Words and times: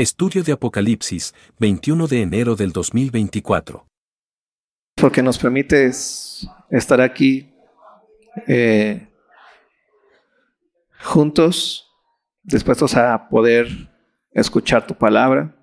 Estudio 0.00 0.42
de 0.42 0.52
Apocalipsis, 0.52 1.34
21 1.58 2.06
de 2.06 2.22
enero 2.22 2.56
del 2.56 2.72
2024. 2.72 3.86
Porque 4.94 5.22
nos 5.22 5.36
permites 5.36 6.48
estar 6.70 7.02
aquí 7.02 7.52
eh, 8.46 9.06
juntos, 11.02 11.86
dispuestos 12.42 12.96
a 12.96 13.28
poder 13.28 13.68
escuchar 14.30 14.86
tu 14.86 14.94
palabra. 14.94 15.54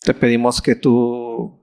Te 0.00 0.12
pedimos 0.12 0.60
que 0.60 0.74
tú 0.74 1.56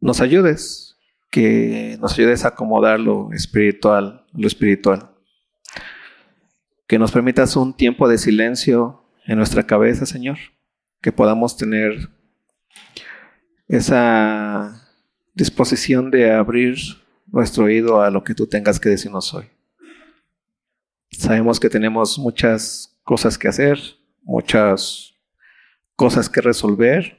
nos 0.00 0.20
ayudes, 0.20 0.96
que 1.30 1.96
nos 2.00 2.14
ayudes 2.14 2.44
a 2.44 2.48
acomodar 2.48 2.98
lo 2.98 3.32
espiritual, 3.32 4.26
lo 4.32 4.48
espiritual. 4.48 5.14
Que 6.88 6.98
nos 6.98 7.12
permitas 7.12 7.54
un 7.54 7.76
tiempo 7.76 8.08
de 8.08 8.18
silencio 8.18 9.04
en 9.24 9.38
nuestra 9.38 9.62
cabeza, 9.68 10.04
Señor 10.04 10.38
que 11.06 11.12
podamos 11.12 11.56
tener 11.56 12.10
esa 13.68 14.90
disposición 15.34 16.10
de 16.10 16.32
abrir 16.32 16.78
nuestro 17.28 17.66
oído 17.66 18.02
a 18.02 18.10
lo 18.10 18.24
que 18.24 18.34
tú 18.34 18.48
tengas 18.48 18.80
que 18.80 18.88
decirnos 18.88 19.32
hoy. 19.32 19.44
Sabemos 21.12 21.60
que 21.60 21.70
tenemos 21.70 22.18
muchas 22.18 22.98
cosas 23.04 23.38
que 23.38 23.46
hacer, 23.46 23.78
muchas 24.24 25.14
cosas 25.94 26.28
que 26.28 26.40
resolver 26.40 27.16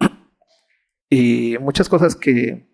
y 1.08 1.58
muchas 1.60 1.88
cosas 1.88 2.16
que, 2.16 2.66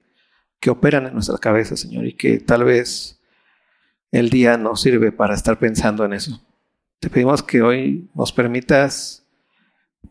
que 0.61 0.71
operan 0.71 1.09
en 1.09 1.13
nuestra 1.13 1.37
cabeza, 1.37 1.77
Señor, 1.77 2.07
y 2.07 2.15
que 2.15 2.41
tal 2.41 2.65
vez 2.65 3.21
el 4.13 4.31
día 4.31 4.57
no 4.57 4.77
sirve 4.77 5.13
para 5.13 5.35
estar 5.35 5.59
pensando 5.59 6.07
en 6.07 6.15
eso. 6.15 6.43
Te 7.01 7.11
pedimos 7.11 7.43
que 7.43 7.61
hoy 7.61 8.09
nos 8.15 8.33
permitas 8.33 9.24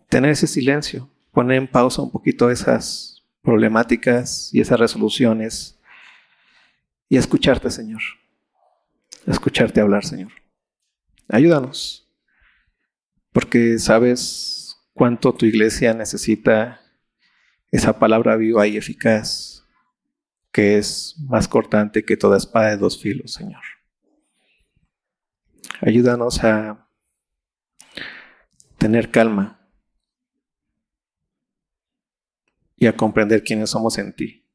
tener 0.09 0.31
ese 0.31 0.47
silencio, 0.47 1.09
poner 1.31 1.57
en 1.57 1.67
pausa 1.67 2.01
un 2.01 2.11
poquito 2.11 2.49
esas 2.49 3.23
problemáticas 3.41 4.49
y 4.53 4.61
esas 4.61 4.79
resoluciones 4.79 5.79
y 7.09 7.17
escucharte, 7.17 7.69
Señor. 7.69 8.01
Escucharte 9.27 9.81
hablar, 9.81 10.05
Señor. 10.05 10.31
Ayúdanos, 11.29 12.09
porque 13.31 13.79
sabes 13.79 14.77
cuánto 14.93 15.33
tu 15.33 15.45
iglesia 15.45 15.93
necesita 15.93 16.81
esa 17.71 17.97
palabra 17.99 18.35
viva 18.35 18.67
y 18.67 18.77
eficaz, 18.77 19.65
que 20.51 20.77
es 20.77 21.15
más 21.27 21.47
cortante 21.47 22.05
que 22.05 22.17
toda 22.17 22.37
espada 22.37 22.69
de 22.69 22.77
dos 22.77 23.01
filos, 23.01 23.33
Señor. 23.33 23.61
Ayúdanos 25.81 26.43
a 26.43 26.87
tener 28.77 29.11
calma 29.11 29.62
y 32.83 32.87
a 32.87 32.97
comprender 32.97 33.43
quiénes 33.43 33.69
somos 33.69 33.97
en 33.97 34.13
ti. 34.13 34.45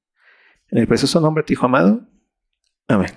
En 0.70 0.78
el 0.78 0.86
precioso 0.86 1.18
nombre 1.18 1.42
de 1.42 1.46
tu 1.46 1.54
Hijo 1.54 1.64
amado. 1.64 2.06
Amén. 2.86 3.08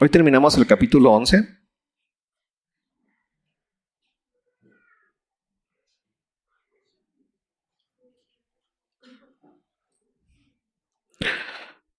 Hoy 0.00 0.08
terminamos 0.08 0.58
el 0.58 0.66
capítulo 0.66 1.12
11. 1.12 1.63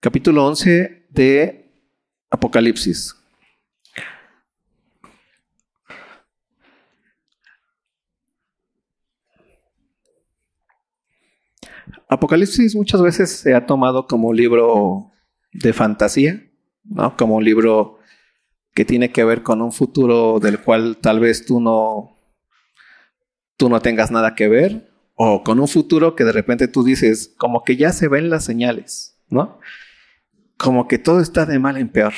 Capítulo 0.05 0.45
11 0.45 1.07
de 1.09 1.65
Apocalipsis. 2.29 3.15
Apocalipsis 12.07 12.75
muchas 12.75 13.01
veces 13.01 13.31
se 13.31 13.55
ha 13.55 13.65
tomado 13.65 14.05
como 14.05 14.31
libro 14.31 15.11
de 15.51 15.73
fantasía, 15.73 16.51
¿no? 16.83 17.17
Como 17.17 17.37
un 17.37 17.43
libro 17.43 17.97
que 18.75 18.85
tiene 18.85 19.11
que 19.11 19.23
ver 19.23 19.41
con 19.41 19.63
un 19.63 19.71
futuro 19.71 20.39
del 20.39 20.59
cual 20.61 20.97
tal 20.97 21.19
vez 21.19 21.47
tú 21.47 21.59
no, 21.59 22.15
tú 23.57 23.69
no 23.69 23.81
tengas 23.81 24.11
nada 24.11 24.35
que 24.35 24.49
ver, 24.49 24.87
o 25.15 25.43
con 25.43 25.59
un 25.59 25.67
futuro 25.67 26.15
que 26.15 26.25
de 26.25 26.31
repente 26.31 26.67
tú 26.67 26.83
dices, 26.83 27.33
como 27.39 27.63
que 27.63 27.75
ya 27.75 27.91
se 27.91 28.07
ven 28.07 28.29
las 28.29 28.45
señales, 28.45 29.17
¿no? 29.29 29.59
Como 30.57 30.87
que 30.87 30.97
todo 30.97 31.19
está 31.19 31.45
de 31.45 31.59
mal 31.59 31.77
en 31.77 31.89
peor. 31.89 32.13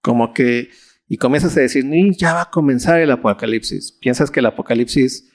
Como 0.00 0.32
que, 0.32 0.70
y 1.08 1.16
comienzas 1.16 1.56
a 1.56 1.60
decir, 1.60 1.84
ya 2.16 2.34
va 2.34 2.42
a 2.42 2.50
comenzar 2.50 3.00
el 3.00 3.10
apocalipsis. 3.10 3.92
Piensas 3.92 4.30
que 4.30 4.40
el 4.40 4.46
apocalipsis 4.46 5.30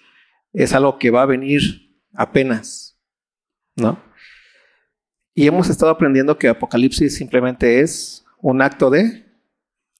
es 0.53 0.73
algo 0.73 0.99
que 0.99 1.11
va 1.11 1.23
a 1.23 1.27
venir 1.27 1.97
apenas, 2.13 2.99
¿no? 3.75 4.01
Y 5.35 5.47
hemos 5.47 5.69
estado 5.69 5.91
aprendiendo 5.91 6.37
que 6.37 6.47
apocalipsis 6.47 7.15
simplemente 7.15 7.79
es 7.79 8.23
un 8.39 8.61
acto 8.61 8.89
de 8.91 9.25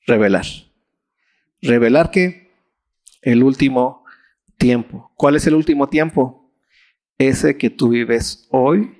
revelar. 0.06 0.46
Revelar 1.62 2.12
que 2.12 2.52
el 3.22 3.44
último 3.44 4.04
tiempo. 4.58 5.12
¿Cuál 5.16 5.36
es 5.36 5.48
el 5.48 5.56
último 5.56 5.90
tiempo? 5.90 6.54
Ese 7.18 7.58
que 7.58 7.70
tú 7.70 7.90
vives 7.90 8.48
hoy, 8.52 8.98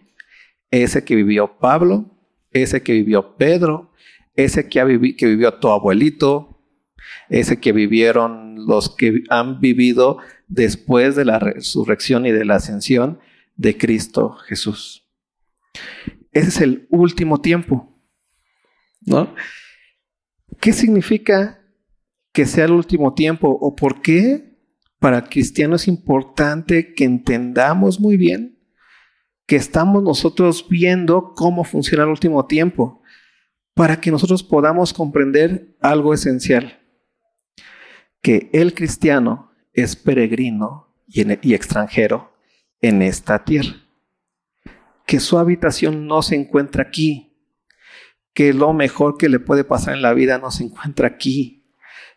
ese 0.72 1.04
que 1.04 1.16
vivió 1.16 1.60
Pablo, 1.60 2.13
ese 2.54 2.82
que 2.84 2.94
vivió 2.94 3.36
Pedro, 3.38 3.92
ese 4.36 4.70
que, 4.70 5.16
que 5.18 5.26
vivió 5.26 5.54
tu 5.56 5.70
abuelito, 5.70 6.60
ese 7.30 7.60
que 7.60 7.72
vivieron 7.72 8.66
los 8.66 8.96
que 8.96 9.24
han 9.30 9.60
vivido 9.60 10.20
después 10.48 11.16
de 11.16 11.26
la 11.26 11.40
resurrección 11.40 12.26
y 12.26 12.32
de 12.32 12.46
la 12.46 12.56
ascensión 12.56 13.20
de 13.56 13.78
Cristo 13.78 14.38
Jesús. 14.48 15.08
Ese 16.32 16.48
es 16.48 16.62
el 16.62 16.88
último 16.90 17.42
tiempo. 17.42 17.90
¿No? 19.06 19.36
¿Qué 20.62 20.72
significa 20.72 21.60
que 22.32 22.46
sea 22.46 22.66
el 22.66 22.72
último 22.72 23.14
tiempo 23.14 23.50
o 23.50 23.76
por 23.76 24.02
qué 24.02 24.58
para 25.00 25.26
cristianos 25.26 25.82
es 25.82 25.88
importante 25.90 26.94
que 26.94 27.04
entendamos 27.04 28.00
muy 28.00 28.16
bien 28.16 28.53
que 29.46 29.56
estamos 29.56 30.04
nosotros 30.04 30.68
viendo 30.70 31.34
cómo 31.36 31.64
funciona 31.64 32.04
el 32.04 32.10
último 32.10 32.46
tiempo, 32.46 33.02
para 33.74 34.00
que 34.00 34.12
nosotros 34.12 34.44
podamos 34.44 34.94
comprender 34.94 35.76
algo 35.82 36.14
esencial, 36.14 36.80
que 38.22 38.50
el 38.54 38.74
cristiano 38.74 39.52
es 39.74 39.96
peregrino 39.96 40.96
y, 41.08 41.54
extranjero 41.54 42.34
en 42.82 43.02
esta 43.02 43.44
tierra, 43.44 43.76
que 45.06 45.20
su 45.20 45.38
habitación 45.38 46.08
no 46.08 46.22
se 46.22 46.36
encuentra 46.36 46.84
aquí, 46.84 47.36
que 48.34 48.54
lo 48.54 48.74
mejor 48.74 49.18
que 49.18 49.30
le 49.30 49.40
puede 49.40 49.64
pasar 49.64 49.96
en 49.96 50.02
la 50.02 50.14
vida 50.14 50.38
no 50.38 50.52
se 50.52 50.64
encuentra 50.64 51.08
aquí, 51.08 51.66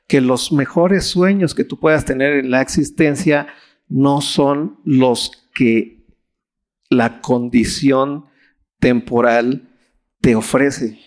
que 0.06 0.20
los 0.20 0.52
mejores 0.52 1.04
sueños 1.04 1.54
que 1.54 1.64
tú 1.64 1.80
puedas 1.80 2.04
tener 2.04 2.34
en 2.34 2.50
la 2.50 2.60
existencia 2.60 3.48
no 3.88 4.20
son 4.20 4.80
los 4.84 5.48
que 5.54 5.95
la 6.90 7.20
condición 7.20 8.26
temporal 8.78 9.68
te 10.20 10.36
ofrece. 10.36 10.98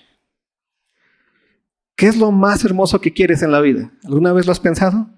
¿Qué 1.95 2.07
es 2.07 2.17
lo 2.17 2.31
más 2.31 2.63
hermoso 2.63 3.01
que 3.01 3.13
quieres 3.13 3.41
en 3.41 3.51
la 3.51 3.59
vida? 3.59 3.91
¿Alguna 4.03 4.31
vez 4.33 4.45
lo 4.45 4.51
has 4.51 4.59
pensado? 4.59 5.09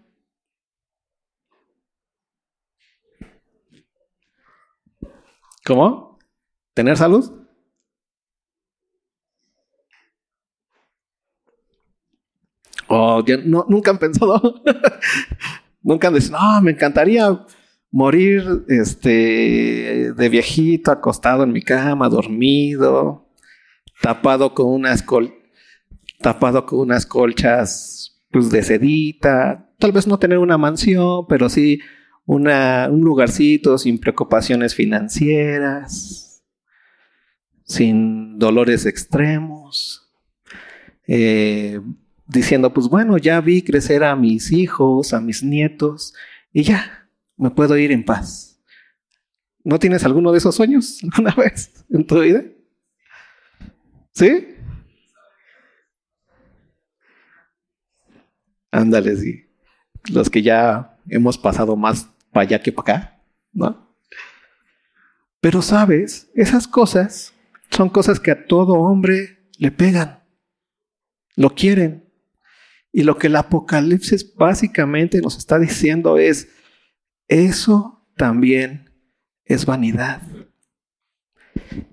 ¿Cómo? 5.63 6.17
¿Tener 6.73 6.97
salud? 6.97 7.41
Oh, 12.87 13.23
no, 13.45 13.65
nunca 13.69 13.91
han 13.91 13.99
pensado. 13.99 14.61
nunca 15.81 16.07
han 16.07 16.13
dicho, 16.15 16.31
no, 16.31 16.61
me 16.61 16.71
encantaría 16.71 17.45
morir 17.91 18.63
este, 18.69 20.13
de 20.13 20.29
viejito, 20.29 20.91
acostado 20.91 21.43
en 21.43 21.51
mi 21.51 21.61
cama, 21.61 22.09
dormido, 22.09 23.27
tapado 24.01 24.53
con 24.53 24.67
unas, 24.67 25.05
tapado 26.21 26.65
con 26.65 26.79
unas 26.79 27.05
colchas 27.05 28.23
pues, 28.31 28.49
de 28.49 28.63
sedita, 28.63 29.69
tal 29.77 29.91
vez 29.91 30.07
no 30.07 30.17
tener 30.17 30.37
una 30.37 30.57
mansión, 30.57 31.25
pero 31.27 31.49
sí 31.49 31.79
una, 32.25 32.87
un 32.89 33.01
lugarcito 33.01 33.77
sin 33.77 33.99
preocupaciones 33.99 34.73
financieras, 34.73 36.43
sin 37.63 38.39
dolores 38.39 38.85
extremos, 38.85 40.09
eh, 41.07 41.81
diciendo, 42.27 42.73
pues 42.73 42.87
bueno, 42.87 43.17
ya 43.17 43.41
vi 43.41 43.63
crecer 43.63 44.03
a 44.03 44.15
mis 44.15 44.51
hijos, 44.51 45.13
a 45.13 45.19
mis 45.19 45.43
nietos, 45.43 46.13
y 46.53 46.63
ya, 46.63 47.00
me 47.41 47.49
puedo 47.49 47.75
ir 47.75 47.91
en 47.91 48.05
paz. 48.05 48.61
¿No 49.63 49.79
tienes 49.79 50.03
alguno 50.03 50.31
de 50.31 50.37
esos 50.37 50.53
sueños 50.53 50.99
alguna 51.11 51.33
vez 51.33 51.73
en 51.89 52.05
tu 52.05 52.19
vida? 52.19 52.43
¿Sí? 54.13 54.55
Ándale, 58.69 59.17
sí. 59.17 59.49
Los 60.11 60.29
que 60.29 60.43
ya 60.43 60.99
hemos 61.09 61.39
pasado 61.39 61.75
más 61.75 62.07
para 62.31 62.43
allá 62.43 62.61
que 62.61 62.71
para 62.71 62.97
acá, 62.97 63.23
¿no? 63.51 63.97
Pero 65.39 65.63
sabes, 65.63 66.29
esas 66.35 66.67
cosas 66.67 67.33
son 67.71 67.89
cosas 67.89 68.19
que 68.19 68.29
a 68.29 68.45
todo 68.45 68.73
hombre 68.73 69.49
le 69.57 69.71
pegan, 69.71 70.23
lo 71.35 71.55
quieren. 71.55 72.07
Y 72.91 73.01
lo 73.01 73.17
que 73.17 73.27
el 73.27 73.35
Apocalipsis 73.35 74.35
básicamente 74.35 75.21
nos 75.21 75.37
está 75.37 75.57
diciendo 75.57 76.19
es, 76.19 76.60
eso 77.31 78.05
también 78.17 78.91
es 79.45 79.65
vanidad. 79.65 80.21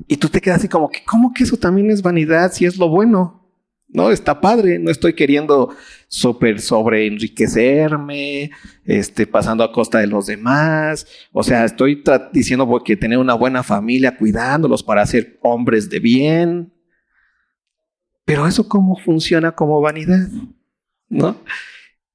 Y 0.09 0.17
tú 0.17 0.29
te 0.29 0.41
quedas 0.41 0.59
así 0.59 0.69
como 0.69 0.91
que, 0.91 1.05
¿cómo 1.05 1.33
que 1.33 1.45
eso 1.45 1.57
también 1.57 1.91
es 1.93 2.03
vanidad 2.03 2.53
si 2.53 2.67
es 2.67 2.77
lo 2.77 2.89
bueno? 2.89 3.49
No, 3.87 4.11
está 4.11 4.41
padre, 4.41 4.79
no 4.81 4.91
estoy 4.91 5.15
queriendo 5.15 5.75
super 6.09 6.61
sobre 6.61 7.07
enriquecerme, 7.07 8.51
este, 8.85 9.27
pasando 9.27 9.63
a 9.63 9.73
costa 9.73 10.01
de 10.01 10.09
los 10.09 10.27
demás. 10.27 11.07
O 11.33 11.45
sea, 11.45 11.65
estoy 11.65 12.03
diciendo 12.33 12.83
que 12.85 12.97
tener 12.97 13.19
una 13.19 13.35
buena 13.35 13.63
familia, 13.63 14.17
cuidándolos 14.17 14.83
para 14.83 15.07
ser 15.07 15.39
hombres 15.41 15.89
de 15.89 16.01
bien. 16.01 16.73
Pero 18.25 18.47
eso 18.47 18.69
cómo 18.69 18.97
funciona 18.97 19.53
como 19.53 19.81
vanidad, 19.81 20.29
¿no? 21.09 21.37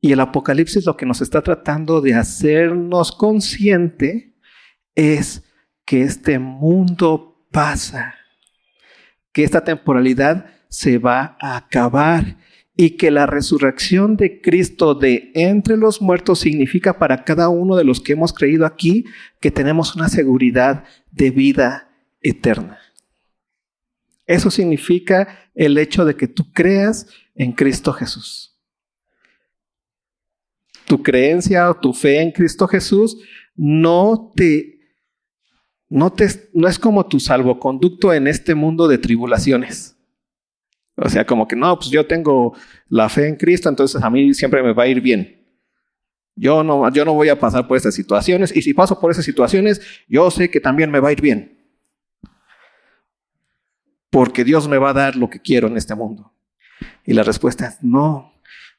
Y 0.03 0.11
el 0.11 0.19
Apocalipsis 0.19 0.85
lo 0.85 0.97
que 0.97 1.05
nos 1.05 1.21
está 1.21 1.41
tratando 1.41 2.01
de 2.01 2.13
hacernos 2.13 3.13
consciente 3.13 4.35
es 4.95 5.43
que 5.85 6.01
este 6.01 6.39
mundo 6.39 7.47
pasa, 7.53 8.13
que 9.31 9.45
esta 9.45 9.63
temporalidad 9.63 10.47
se 10.67 10.97
va 10.97 11.37
a 11.39 11.55
acabar 11.55 12.35
y 12.75 12.97
que 12.97 13.11
la 13.11 13.27
resurrección 13.27 14.17
de 14.17 14.41
Cristo 14.41 14.93
de 14.93 15.31
entre 15.35 15.77
los 15.77 16.01
muertos 16.01 16.39
significa 16.39 16.99
para 16.99 17.23
cada 17.23 17.47
uno 17.47 17.77
de 17.77 17.85
los 17.85 18.01
que 18.01 18.11
hemos 18.11 18.33
creído 18.33 18.65
aquí 18.65 19.05
que 19.39 19.51
tenemos 19.51 19.95
una 19.95 20.09
seguridad 20.09 20.83
de 21.11 21.31
vida 21.31 21.87
eterna. 22.19 22.77
Eso 24.25 24.51
significa 24.51 25.49
el 25.55 25.77
hecho 25.77 26.03
de 26.03 26.17
que 26.17 26.27
tú 26.27 26.51
creas 26.51 27.07
en 27.35 27.53
Cristo 27.53 27.93
Jesús. 27.93 28.52
Tu 30.85 31.01
creencia 31.01 31.69
o 31.69 31.75
tu 31.75 31.93
fe 31.93 32.21
en 32.21 32.31
Cristo 32.31 32.67
Jesús 32.67 33.17
no 33.55 34.31
te 34.35 34.73
no, 35.93 36.11
te, 36.11 36.27
no 36.53 36.67
es 36.67 36.79
como 36.79 37.05
tu 37.05 37.19
salvoconducto 37.19 38.13
en 38.13 38.25
este 38.25 38.55
mundo 38.55 38.87
de 38.87 38.97
tribulaciones. 38.97 39.95
O 40.95 41.07
sea, 41.07 41.23
como 41.23 41.47
que 41.47 41.55
no, 41.55 41.77
pues 41.77 41.91
yo 41.91 42.07
tengo 42.07 42.55
la 42.87 43.09
fe 43.09 43.27
en 43.27 43.35
Cristo, 43.35 43.69
entonces 43.69 44.01
a 44.01 44.09
mí 44.09 44.33
siempre 44.33 44.63
me 44.63 44.73
va 44.73 44.83
a 44.83 44.87
ir 44.87 45.01
bien. 45.01 45.45
Yo 46.35 46.63
no, 46.63 46.91
yo 46.91 47.05
no 47.05 47.13
voy 47.13 47.29
a 47.29 47.39
pasar 47.39 47.67
por 47.67 47.77
estas 47.77 47.93
situaciones 47.93 48.55
y 48.55 48.63
si 48.63 48.73
paso 48.73 48.99
por 48.99 49.11
esas 49.11 49.23
situaciones, 49.23 49.81
yo 50.07 50.31
sé 50.31 50.49
que 50.49 50.59
también 50.59 50.89
me 50.89 50.99
va 50.99 51.09
a 51.09 51.11
ir 51.11 51.21
bien. 51.21 51.59
Porque 54.09 54.43
Dios 54.43 54.67
me 54.67 54.79
va 54.79 54.89
a 54.89 54.93
dar 54.93 55.15
lo 55.15 55.29
que 55.29 55.41
quiero 55.41 55.67
en 55.67 55.77
este 55.77 55.93
mundo. 55.93 56.33
Y 57.05 57.13
la 57.13 57.21
respuesta 57.21 57.67
es 57.67 57.83
no. 57.83 58.33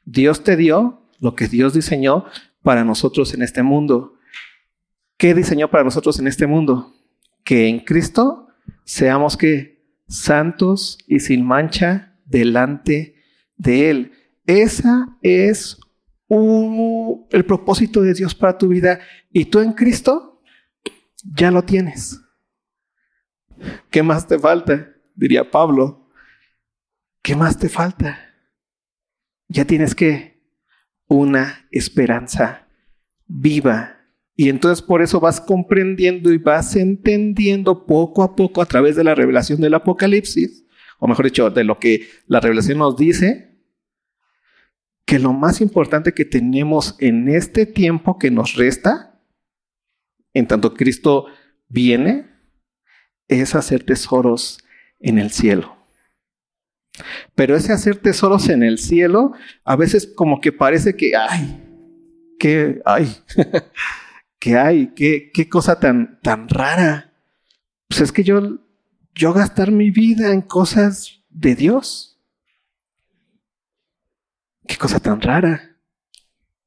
Dios 0.05 0.43
te 0.43 0.57
dio 0.57 1.04
lo 1.21 1.35
que 1.35 1.49
Dios 1.49 1.75
diseñó 1.75 2.27
para 2.63 2.85
nosotros 2.85 3.35
en 3.35 3.43
este 3.43 3.63
mundo. 3.63 4.15
¿Qué 5.17 5.35
diseñó 5.35 5.71
para 5.71 5.85
nosotros 5.85 6.19
en 6.19 6.27
este 6.27 6.47
mundo? 6.47 6.95
Que 7.45 7.69
en 7.69 7.81
Cristo 7.81 8.49
seamos 8.85 9.37
que 9.37 9.85
santos 10.09 10.99
y 11.07 11.21
sin 11.21 11.45
mancha 11.45 12.19
delante 12.25 13.15
de 13.57 13.91
Él. 13.91 14.13
Esa 14.47 15.17
es 15.23 15.79
el 16.29 17.45
propósito 17.47 18.03
de 18.03 18.15
Dios 18.15 18.35
para 18.35 18.59
tu 18.59 18.69
vida. 18.69 19.01
Y 19.31 19.47
tú 19.47 19.61
en 19.61 19.73
Cristo 19.73 20.43
ya 21.23 21.51
lo 21.51 21.63
tienes. 21.63 22.21
¿Qué 23.91 24.03
más 24.03 24.27
te 24.27 24.39
falta? 24.39 24.91
Diría 25.15 25.51
Pablo. 25.51 26.11
¿Qué 27.23 27.37
más 27.37 27.59
te 27.59 27.69
falta? 27.69 28.19
Ya 29.49 29.65
tienes 29.65 29.95
que 29.95 30.34
una 31.15 31.67
esperanza 31.71 32.69
viva 33.27 33.95
y 34.37 34.49
entonces 34.49 34.83
por 34.83 35.03
eso 35.03 35.21
vas 35.21 35.41
comprendiendo 35.41 36.33
y 36.33 36.39
vas 36.39 36.75
entendiendo 36.75 37.87
poco 37.87 38.23
a 38.23 38.35
poco 38.35 38.61
a 38.61 38.67
través 38.67 38.97
de 38.97 39.05
la 39.05 39.15
revelación 39.15 39.61
del 39.61 39.75
Apocalipsis, 39.75 40.67
o 40.99 41.07
mejor 41.07 41.27
dicho, 41.27 41.51
de 41.51 41.65
lo 41.65 41.79
que 41.79 42.09
la 42.27 42.41
revelación 42.41 42.79
nos 42.79 42.97
dice, 42.97 43.61
que 45.07 45.19
lo 45.19 45.33
más 45.33 45.61
importante 45.61 46.13
que 46.13 46.25
tenemos 46.25 46.97
en 46.99 47.29
este 47.29 47.67
tiempo 47.67 48.19
que 48.19 48.31
nos 48.31 48.55
resta, 48.55 49.21
en 50.33 50.49
tanto 50.49 50.75
Cristo 50.75 51.27
viene, 51.69 52.31
es 53.29 53.55
hacer 53.55 53.85
tesoros 53.85 54.59
en 54.99 55.19
el 55.19 55.31
cielo. 55.31 55.77
Pero 57.35 57.57
ese 57.57 57.73
hacer 57.73 57.97
tesoros 57.97 58.49
en 58.49 58.63
el 58.63 58.79
cielo, 58.79 59.33
a 59.65 59.77
veces 59.77 60.07
como 60.07 60.41
que 60.41 60.53
parece 60.53 60.97
que, 60.97 61.17
ay, 61.17 61.61
que, 62.39 62.81
ay. 62.85 63.17
¿qué 64.45 64.59
hay? 64.59 64.89
¿Qué, 64.95 65.31
qué 65.33 65.49
cosa 65.49 65.81
tan, 65.81 66.21
tan 66.21 66.51
rara? 66.51 67.15
Pues 67.89 68.03
es 68.03 68.13
que 68.13 68.23
yo, 68.23 68.59
yo 69.15 69.33
gastar 69.33 69.71
mi 69.71 69.91
vida 69.91 70.35
en 70.35 70.43
cosas 70.43 71.25
de 71.31 71.55
Dios. 71.55 72.21
Qué 74.67 74.77
cosa 74.77 75.01
tan 75.01 75.23
rara. 75.23 75.79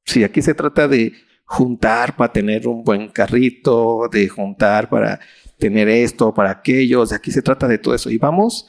Si 0.04 0.24
aquí 0.24 0.42
se 0.42 0.54
trata 0.54 0.88
de 0.88 1.12
juntar 1.44 2.16
para 2.16 2.32
tener 2.32 2.66
un 2.66 2.82
buen 2.82 3.10
carrito, 3.10 4.08
de 4.10 4.28
juntar 4.28 4.88
para 4.88 5.20
tener 5.56 5.88
esto, 5.88 6.34
para 6.34 6.50
aquello, 6.50 7.04
aquí 7.14 7.30
se 7.30 7.42
trata 7.42 7.68
de 7.68 7.78
todo 7.78 7.94
eso. 7.94 8.10
Y 8.10 8.18
vamos 8.18 8.66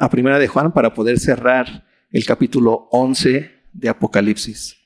a 0.00 0.08
Primera 0.08 0.38
de 0.38 0.48
Juan 0.48 0.72
para 0.72 0.94
poder 0.94 1.18
cerrar 1.18 1.86
el 2.10 2.24
capítulo 2.24 2.88
11 2.90 3.50
de 3.74 3.88
Apocalipsis. 3.90 4.78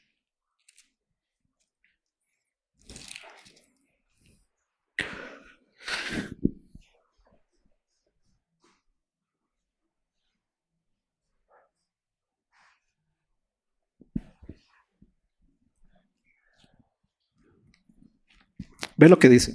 Ve 18.96 19.08
lo 19.08 19.20
que 19.20 19.28
dice. 19.28 19.54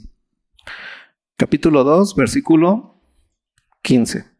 Capítulo 1.35 1.83
2, 1.83 2.15
versículo 2.15 3.01
15. 3.81 4.38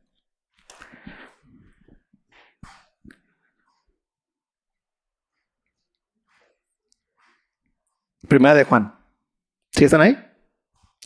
Primera 8.30 8.56
de 8.56 8.64
Juan. 8.64 8.96
¿Sí 9.72 9.84
están 9.84 10.02
ahí? 10.02 10.18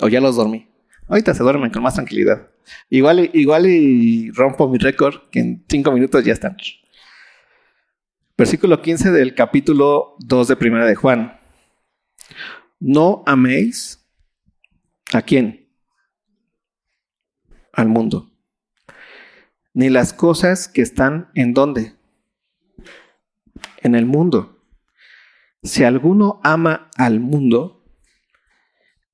¿O 0.02 0.10
ya 0.10 0.22
los 0.22 0.36
dormí? 0.36 0.70
Ahorita 1.08 1.34
se 1.34 1.42
duermen 1.42 1.72
con 1.72 1.82
más 1.82 1.96
tranquilidad. 1.96 2.50
Igual, 2.90 3.30
igual 3.34 3.66
y 3.66 4.30
rompo 4.32 4.70
mi 4.70 4.78
récord, 4.78 5.30
que 5.32 5.40
en 5.40 5.66
cinco 5.68 5.92
minutos 5.92 6.24
ya 6.24 6.34
están. 6.34 6.58
Versículo 8.38 8.82
15 8.82 9.12
del 9.12 9.36
capítulo 9.36 10.16
2 10.20 10.48
de 10.50 10.56
Primera 10.56 10.86
de 10.86 10.96
Juan. 10.96 11.40
No 12.80 13.24
améis 13.26 14.06
a 15.14 15.22
quién? 15.22 15.70
Al 17.72 17.88
mundo. 17.88 18.32
Ni 19.74 19.90
las 19.90 20.14
cosas 20.14 20.68
que 20.68 20.82
están 20.82 21.30
en 21.36 21.54
dónde? 21.54 21.96
En 23.78 23.96
el 23.96 24.06
mundo. 24.06 24.63
Si 25.64 25.84
alguno 25.84 26.40
ama 26.44 26.90
al 26.98 27.20
mundo, 27.20 27.86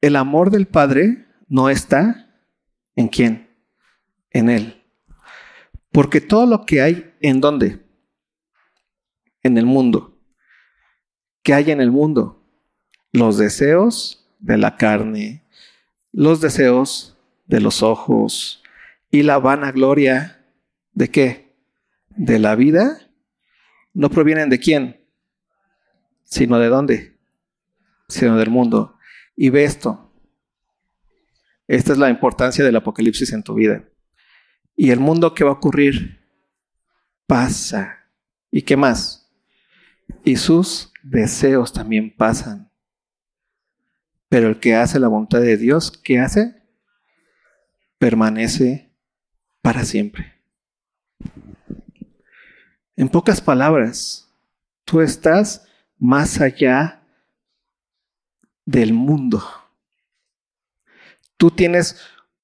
el 0.02 0.16
amor 0.16 0.52
del 0.52 0.68
Padre 0.68 1.28
no 1.48 1.70
está 1.70 2.34
en 2.96 3.08
quién? 3.08 3.50
En 4.32 4.50
él. 4.50 4.84
Porque 5.92 6.22
todo 6.22 6.46
lo 6.46 6.66
que 6.66 6.82
hay 6.82 7.14
en 7.22 7.42
dónde? 7.42 7.86
En 9.44 9.58
el 9.58 9.66
mundo. 9.66 10.18
¿Qué 11.44 11.54
hay 11.54 11.72
en 11.72 11.82
el 11.82 11.92
mundo? 11.92 12.40
los 13.12 13.38
deseos 13.38 14.28
de 14.40 14.58
la 14.58 14.78
carne, 14.78 15.44
los 16.12 16.42
deseos 16.42 17.18
de 17.46 17.60
los 17.60 17.82
ojos 17.82 18.64
y 19.12 19.24
la 19.24 19.40
vanagloria 19.40 20.46
de 20.94 21.10
qué? 21.10 21.56
De 22.10 22.40
la 22.40 22.56
vida, 22.56 23.00
no 23.94 24.10
provienen 24.10 24.50
de 24.50 24.60
quién, 24.60 24.99
sino 26.30 26.60
de 26.60 26.68
dónde, 26.68 27.18
sino 28.08 28.38
del 28.38 28.50
mundo. 28.50 28.98
Y 29.36 29.50
ve 29.50 29.64
esto, 29.64 30.06
Esta 31.68 31.92
es 31.92 32.00
la 32.00 32.10
importancia 32.10 32.66
del 32.66 32.76
Apocalipsis 32.78 33.32
en 33.32 33.44
tu 33.44 33.54
vida. 33.54 33.84
Y 34.76 34.90
el 34.90 35.00
mundo 35.00 35.36
que 35.36 35.44
va 35.44 35.52
a 35.52 35.54
ocurrir 35.54 36.28
pasa. 37.28 38.08
¿Y 38.50 38.64
qué 38.64 38.76
más? 38.76 39.32
Y 40.24 40.38
sus 40.38 40.92
deseos 41.04 41.72
también 41.72 42.16
pasan. 42.16 42.72
Pero 44.30 44.48
el 44.48 44.60
que 44.60 44.74
hace 44.74 45.00
la 45.00 45.08
voluntad 45.08 45.42
de 45.42 45.58
Dios, 45.58 45.92
¿qué 45.92 46.20
hace? 46.20 46.60
Permanece 48.00 48.92
para 49.62 49.86
siempre. 49.86 50.42
En 52.96 53.10
pocas 53.10 53.42
palabras, 53.42 54.28
tú 54.86 55.02
estás 55.02 55.69
más 56.00 56.42
allá 56.42 57.04
del 58.66 58.94
mundo. 58.94 59.44
Tú 61.38 61.52
tienes 61.52 61.98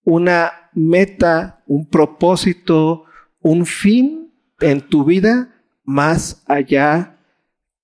una 0.03 0.69
meta, 0.73 1.63
un 1.65 1.89
propósito, 1.89 3.05
un 3.39 3.65
fin 3.65 4.33
en 4.59 4.81
tu 4.81 5.03
vida 5.03 5.55
más 5.83 6.43
allá 6.47 7.17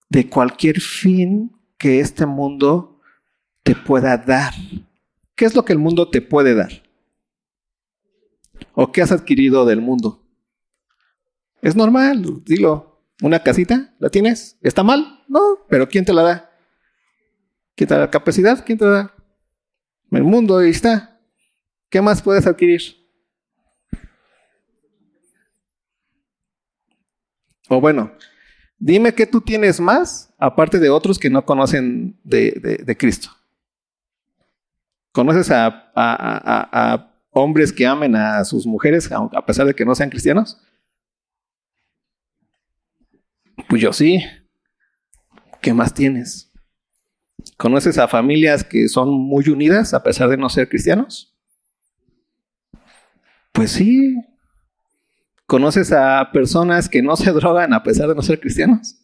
de 0.10 0.30
cualquier 0.30 0.82
fin 0.82 1.52
que 1.78 2.00
este 2.00 2.26
mundo 2.26 3.00
te 3.64 3.76
pueda 3.76 4.18
dar. 4.18 4.54
¿Qué 5.36 5.46
es 5.46 5.56
lo 5.56 5.66
que 5.66 5.74
el 5.74 5.80
mundo 5.80 6.10
te 6.10 6.22
puede 6.22 6.54
dar? 6.54 6.84
¿O 8.74 8.92
qué 8.92 9.02
has 9.02 9.12
adquirido 9.12 9.66
del 9.66 9.82
mundo? 9.82 10.24
Es 11.62 11.76
normal, 11.76 12.44
dilo. 12.46 13.02
¿Una 13.22 13.44
casita? 13.44 13.94
¿La 14.00 14.10
tienes? 14.10 14.58
¿Está 14.62 14.84
mal? 14.84 15.21
No, 15.32 15.60
pero 15.70 15.88
¿quién 15.88 16.04
te 16.04 16.12
la 16.12 16.24
da? 16.24 16.52
¿Quién 17.74 17.88
te 17.88 17.94
da 17.94 18.02
la 18.02 18.12
capacidad? 18.12 18.66
¿Quién 18.66 18.78
te 18.78 18.84
la 18.84 18.92
da? 18.92 19.16
El 20.12 20.24
mundo 20.24 20.58
ahí 20.58 20.72
está. 20.72 21.18
¿Qué 21.90 22.02
más 22.02 22.22
puedes 22.22 22.46
adquirir? 22.46 22.82
O 27.70 27.80
bueno, 27.80 28.12
dime 28.78 29.16
que 29.16 29.26
tú 29.26 29.40
tienes 29.40 29.80
más, 29.80 30.34
aparte 30.38 30.80
de 30.80 30.90
otros 30.90 31.18
que 31.18 31.30
no 31.30 31.46
conocen 31.46 32.20
de, 32.26 32.98
Cristo. 33.00 33.30
¿Conoces 35.14 35.50
a, 35.50 37.08
hombres 37.30 37.72
que 37.72 37.88
amen 37.88 38.18
a 38.18 38.44
sus 38.44 38.68
mujeres 38.68 39.10
a 39.10 39.46
pesar 39.46 39.66
de 39.66 39.74
que 39.74 39.86
no 39.86 39.96
sean 39.96 40.10
cristianos? 40.10 40.62
Pues 43.70 43.82
yo 43.82 43.94
sí. 43.94 44.22
¿Qué 45.62 45.74
más 45.74 45.94
tienes? 45.94 46.52
¿Conoces 47.58 47.98
a 48.00 48.08
familias 48.08 48.64
que 48.64 48.88
son 48.88 49.10
muy 49.12 49.48
unidas 49.50 49.94
a 49.94 50.02
pesar 50.02 50.30
de 50.30 50.38
no 50.38 50.50
ser 50.50 50.68
cristianos? 50.68 51.38
Pues 53.52 53.72
sí. 53.72 54.16
¿Conoces 55.46 55.92
a 55.92 56.32
personas 56.32 56.90
que 56.90 57.02
no 57.02 57.16
se 57.16 57.32
drogan 57.34 57.74
a 57.74 57.84
pesar 57.84 58.08
de 58.08 58.16
no 58.16 58.22
ser 58.24 58.40
cristianos? 58.40 58.98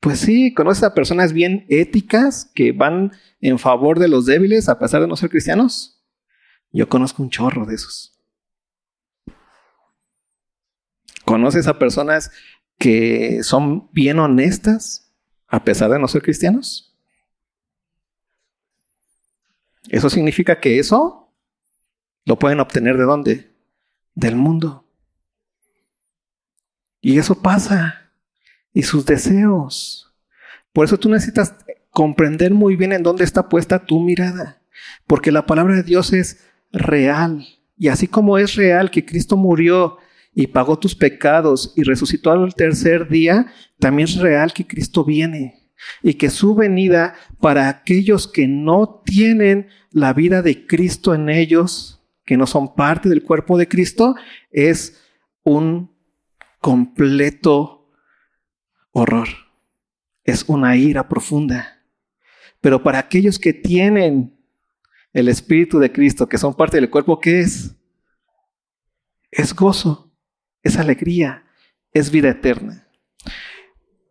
Pues 0.00 0.20
sí, 0.20 0.54
conoces 0.54 0.84
a 0.84 0.94
personas 0.94 1.32
bien 1.32 1.66
éticas 1.68 2.50
que 2.54 2.72
van 2.72 3.12
en 3.40 3.58
favor 3.58 3.98
de 3.98 4.08
los 4.08 4.24
débiles 4.24 4.68
a 4.68 4.78
pesar 4.78 5.00
de 5.00 5.08
no 5.08 5.16
ser 5.16 5.30
cristianos. 5.30 6.04
Yo 6.72 6.88
conozco 6.88 7.22
un 7.22 7.30
chorro 7.30 7.66
de 7.66 7.74
esos. 7.74 8.18
¿Conoces 11.24 11.66
a 11.66 11.78
personas 11.78 12.30
que 12.78 13.42
son 13.42 13.90
bien 13.92 14.18
honestas 14.18 15.05
a 15.48 15.62
pesar 15.64 15.90
de 15.90 15.98
no 15.98 16.08
ser 16.08 16.22
cristianos? 16.22 16.94
Eso 19.88 20.10
significa 20.10 20.58
que 20.60 20.78
eso 20.78 21.32
lo 22.24 22.38
pueden 22.38 22.60
obtener 22.60 22.96
de 22.96 23.04
dónde? 23.04 23.50
Del 24.14 24.36
mundo. 24.36 24.84
Y 27.00 27.18
eso 27.18 27.40
pasa. 27.40 28.10
Y 28.72 28.82
sus 28.82 29.06
deseos. 29.06 30.12
Por 30.72 30.84
eso 30.84 30.98
tú 30.98 31.08
necesitas 31.08 31.54
comprender 31.90 32.52
muy 32.52 32.76
bien 32.76 32.92
en 32.92 33.02
dónde 33.02 33.24
está 33.24 33.48
puesta 33.48 33.84
tu 33.84 34.00
mirada. 34.00 34.60
Porque 35.06 35.32
la 35.32 35.46
palabra 35.46 35.76
de 35.76 35.82
Dios 35.82 36.12
es 36.12 36.44
real. 36.72 37.46
Y 37.78 37.88
así 37.88 38.08
como 38.08 38.38
es 38.38 38.56
real 38.56 38.90
que 38.90 39.06
Cristo 39.06 39.36
murió 39.36 39.98
y 40.38 40.48
pagó 40.48 40.78
tus 40.78 40.94
pecados 40.94 41.72
y 41.76 41.82
resucitó 41.82 42.30
al 42.30 42.54
tercer 42.54 43.08
día, 43.08 43.46
también 43.78 44.06
es 44.06 44.16
real 44.16 44.52
que 44.52 44.66
Cristo 44.66 45.02
viene 45.02 45.70
y 46.02 46.14
que 46.14 46.28
su 46.28 46.54
venida 46.54 47.14
para 47.40 47.70
aquellos 47.70 48.28
que 48.28 48.46
no 48.46 49.02
tienen 49.02 49.68
la 49.90 50.12
vida 50.12 50.42
de 50.42 50.66
Cristo 50.66 51.14
en 51.14 51.30
ellos, 51.30 52.02
que 52.26 52.36
no 52.36 52.46
son 52.46 52.74
parte 52.74 53.08
del 53.08 53.22
cuerpo 53.22 53.56
de 53.56 53.66
Cristo, 53.66 54.14
es 54.50 55.02
un 55.42 55.90
completo 56.60 57.90
horror. 58.92 59.28
Es 60.22 60.44
una 60.48 60.76
ira 60.76 61.08
profunda. 61.08 61.82
Pero 62.60 62.82
para 62.82 62.98
aquellos 62.98 63.38
que 63.38 63.54
tienen 63.54 64.38
el 65.14 65.28
Espíritu 65.28 65.78
de 65.78 65.90
Cristo, 65.90 66.28
que 66.28 66.36
son 66.36 66.52
parte 66.52 66.76
del 66.76 66.90
cuerpo, 66.90 67.20
¿qué 67.20 67.40
es? 67.40 67.74
Es 69.30 69.54
gozo 69.54 70.06
es 70.66 70.76
alegría, 70.78 71.44
es 71.92 72.10
vida 72.10 72.28
eterna. 72.28 72.88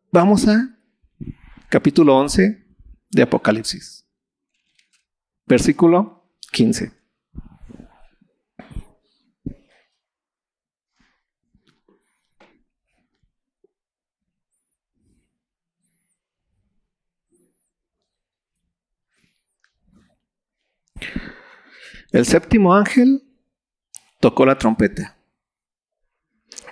Vamos 0.09 0.47
a 0.47 0.77
capítulo 1.67 2.15
11 2.15 2.65
de 3.09 3.21
Apocalipsis, 3.21 4.07
versículo 5.45 6.31
15. 6.53 6.93
El 22.12 22.25
séptimo 22.25 22.74
ángel 22.74 23.24
tocó 24.21 24.45
la 24.45 24.57
trompeta 24.57 25.14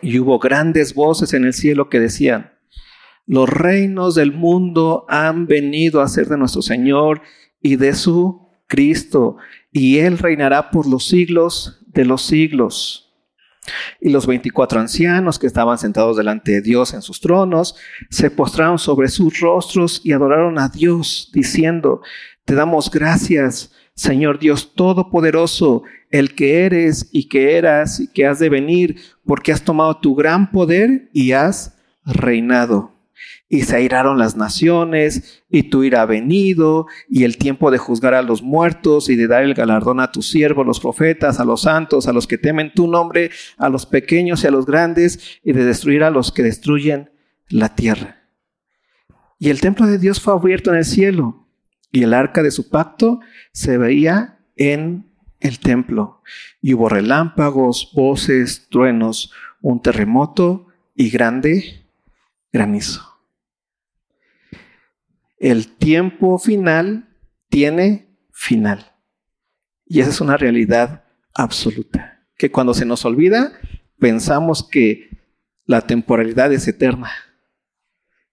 y 0.04 0.20
hubo 0.20 0.38
grandes 0.38 0.94
voces 0.94 1.34
en 1.34 1.46
el 1.46 1.54
cielo 1.54 1.90
que 1.90 2.00
decían, 2.00 2.52
los 3.26 3.50
reinos 3.50 4.16
del 4.16 4.34
mundo 4.34 5.06
han 5.08 5.48
venido 5.48 6.02
a 6.02 6.08
ser 6.10 6.28
de 6.28 6.38
nuestro 6.38 6.62
Señor 6.62 7.22
y 7.62 7.78
de 7.78 7.94
su 7.94 8.50
Cristo, 8.68 9.38
y 9.72 10.00
Él 10.00 10.18
reinará 10.18 10.72
por 10.72 10.88
los 10.88 11.08
siglos 11.08 11.84
de 11.88 12.06
los 12.06 12.22
siglos. 12.24 13.00
Y 14.02 14.10
los 14.10 14.28
veinticuatro 14.28 14.82
ancianos 14.82 15.40
que 15.40 15.48
estaban 15.48 15.78
sentados 15.78 16.18
delante 16.18 16.52
de 16.52 16.62
Dios 16.62 16.94
en 16.94 17.02
sus 17.02 17.22
tronos, 17.22 17.76
se 18.10 18.30
postraron 18.30 18.78
sobre 18.78 19.08
sus 19.08 19.40
rostros 19.40 20.02
y 20.04 20.12
adoraron 20.12 20.60
a 20.60 20.68
Dios, 20.68 21.32
diciendo, 21.34 22.02
Te 22.44 22.56
damos 22.56 22.92
gracias, 22.92 23.72
Señor 23.96 24.40
Dios 24.40 24.74
Todopoderoso, 24.76 25.84
el 26.14 26.36
que 26.36 26.64
eres 26.64 27.10
y 27.12 27.28
que 27.28 27.58
eras 27.58 28.00
y 28.00 28.08
que 28.08 28.28
has 28.28 28.38
de 28.38 28.48
venir, 28.48 28.98
porque 29.26 29.52
has 29.52 29.64
tomado 29.64 29.98
tu 29.98 30.14
gran 30.14 30.52
poder 30.52 31.10
y 31.12 31.32
has 31.32 31.76
reinado. 32.06 32.94
Y 33.50 33.62
se 33.64 33.78
airaron 33.78 34.20
las 34.20 34.38
naciones, 34.38 35.44
y 35.50 35.64
tu 35.64 35.84
ira 35.84 36.04
ha 36.04 36.06
venido, 36.06 36.86
y 37.10 37.24
el 37.24 37.38
tiempo 37.38 37.72
de 37.72 37.80
juzgar 37.80 38.14
a 38.14 38.22
los 38.22 38.44
muertos 38.44 39.10
y 39.10 39.16
de 39.16 39.26
dar 39.26 39.44
el 39.44 39.56
galardón 39.56 40.00
a 40.00 40.12
tus 40.12 40.30
siervos, 40.30 40.68
los 40.68 40.80
profetas, 40.80 41.40
a 41.40 41.46
los 41.46 41.64
santos, 41.64 42.08
a 42.08 42.14
los 42.14 42.28
que 42.28 42.38
temen 42.38 42.72
tu 42.76 42.88
nombre, 42.88 43.32
a 43.58 43.70
los 43.70 43.88
pequeños 43.88 44.44
y 44.44 44.48
a 44.48 44.52
los 44.52 44.68
grandes, 44.68 45.40
y 45.44 45.52
de 45.54 45.66
destruir 45.66 46.04
a 46.04 46.12
los 46.12 46.32
que 46.32 46.44
destruyen 46.44 47.10
la 47.50 47.74
tierra. 47.74 48.28
Y 49.40 49.50
el 49.50 49.62
templo 49.62 49.88
de 49.88 49.98
Dios 49.98 50.22
fue 50.22 50.34
abierto 50.34 50.70
en 50.70 50.78
el 50.78 50.86
cielo, 50.86 51.48
y 51.92 52.04
el 52.04 52.14
arca 52.14 52.44
de 52.44 52.52
su 52.52 52.70
pacto 52.70 53.20
se 53.52 53.80
veía 53.80 54.38
en 54.56 55.12
el 55.44 55.60
templo. 55.60 56.24
Y 56.62 56.74
hubo 56.74 56.90
relámpagos, 56.90 57.92
voces, 57.94 58.68
truenos, 58.70 59.32
un 59.62 59.82
terremoto 59.82 60.68
y 60.96 61.10
grande 61.10 61.86
granizo. 62.52 63.04
El 65.38 65.68
tiempo 65.68 66.40
final 66.40 67.10
tiene 67.50 68.08
final. 68.32 68.94
Y 69.86 70.00
esa 70.00 70.10
es 70.10 70.22
una 70.22 70.38
realidad 70.38 71.04
absoluta. 71.36 72.26
Que 72.38 72.50
cuando 72.50 72.74
se 72.74 72.86
nos 72.86 73.04
olvida, 73.06 73.52
pensamos 74.00 74.68
que 74.68 75.10
la 75.66 75.82
temporalidad 75.82 76.52
es 76.54 76.68
eterna. 76.68 77.12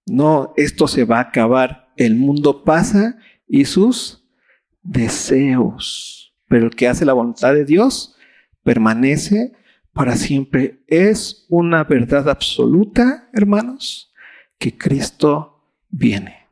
No, 0.06 0.52
esto 0.56 0.86
se 0.86 1.04
va 1.04 1.18
a 1.18 1.22
acabar. 1.22 1.92
El 1.96 2.14
mundo 2.14 2.64
pasa 2.64 3.18
y 3.46 3.64
sus 3.64 4.24
deseos. 4.82 6.19
Pero 6.50 6.66
el 6.66 6.74
que 6.74 6.88
hace 6.88 7.04
la 7.04 7.12
voluntad 7.12 7.54
de 7.54 7.64
Dios 7.64 8.16
permanece 8.64 9.52
para 9.92 10.16
siempre. 10.16 10.82
Es 10.88 11.46
una 11.48 11.84
verdad 11.84 12.28
absoluta, 12.28 13.30
hermanos, 13.32 14.12
que 14.58 14.76
Cristo 14.76 15.62
viene. 15.90 16.48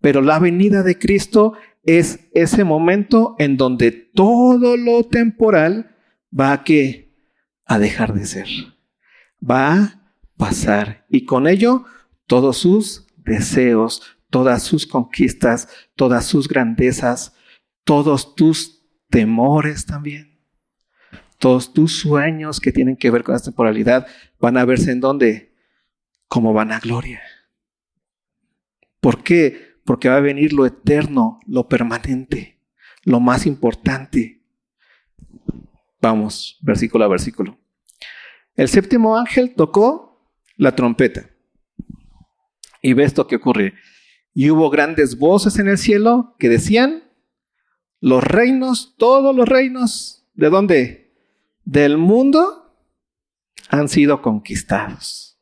Pero 0.00 0.22
la 0.22 0.38
venida 0.38 0.82
de 0.82 0.98
Cristo 0.98 1.58
es 1.84 2.30
ese 2.32 2.64
momento 2.64 3.36
en 3.38 3.58
donde 3.58 3.92
todo 3.92 4.78
lo 4.78 5.04
temporal 5.04 5.94
va 6.32 6.54
a 6.54 6.64
a 7.66 7.78
dejar 7.78 8.14
de 8.14 8.24
ser. 8.24 8.48
Va 9.38 9.74
a 9.74 10.14
pasar 10.38 11.04
y 11.10 11.26
con 11.26 11.46
ello 11.46 11.84
todos 12.26 12.56
sus 12.56 13.06
deseos, 13.18 14.16
todas 14.30 14.62
sus 14.62 14.86
conquistas, 14.86 15.68
todas 15.96 16.24
sus 16.24 16.48
grandezas, 16.48 17.34
todos 17.88 18.34
tus 18.34 18.84
temores 19.08 19.86
también. 19.86 20.38
Todos 21.38 21.72
tus 21.72 21.96
sueños 21.96 22.60
que 22.60 22.70
tienen 22.70 22.96
que 22.96 23.10
ver 23.10 23.24
con 23.24 23.34
esta 23.34 23.50
temporalidad 23.50 24.06
van 24.38 24.58
a 24.58 24.66
verse 24.66 24.92
en 24.92 25.00
donde 25.00 25.56
como 26.28 26.52
vanagloria. 26.52 27.22
¿Por 29.00 29.22
qué? 29.22 29.68
porque 29.88 30.10
va 30.10 30.16
a 30.16 30.20
venir 30.20 30.52
lo 30.52 30.66
eterno, 30.66 31.40
lo 31.46 31.66
permanente, 31.66 32.60
lo 33.04 33.20
más 33.20 33.46
importante. 33.46 34.42
Vamos, 36.02 36.58
versículo 36.60 37.06
a 37.06 37.08
versículo. 37.08 37.58
El 38.54 38.68
séptimo 38.68 39.16
ángel 39.16 39.54
tocó 39.54 40.30
la 40.58 40.76
trompeta. 40.76 41.30
Y 42.82 42.92
ve 42.92 43.04
esto 43.04 43.26
que 43.26 43.36
ocurre. 43.36 43.72
Y 44.34 44.50
hubo 44.50 44.68
grandes 44.68 45.18
voces 45.18 45.58
en 45.58 45.68
el 45.68 45.78
cielo 45.78 46.36
que 46.38 46.50
decían, 46.50 47.07
los 48.00 48.22
reinos, 48.22 48.94
todos 48.96 49.34
los 49.34 49.48
reinos, 49.48 50.24
¿de 50.34 50.50
dónde? 50.50 51.12
Del 51.64 51.98
mundo 51.98 52.74
han 53.68 53.88
sido 53.88 54.22
conquistados. 54.22 55.38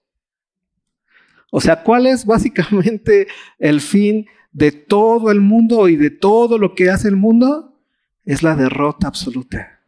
O 1.50 1.60
sea, 1.60 1.82
¿cuál 1.82 2.06
es 2.06 2.26
básicamente 2.26 3.28
el 3.58 3.80
fin 3.80 4.26
de 4.56 4.72
todo 4.72 5.30
el 5.30 5.42
mundo 5.42 5.86
y 5.86 5.96
de 5.96 6.08
todo 6.08 6.56
lo 6.56 6.74
que 6.74 6.88
hace 6.88 7.08
el 7.08 7.16
mundo 7.16 7.78
es 8.24 8.42
la 8.42 8.56
derrota 8.56 9.06
absoluta. 9.06 9.82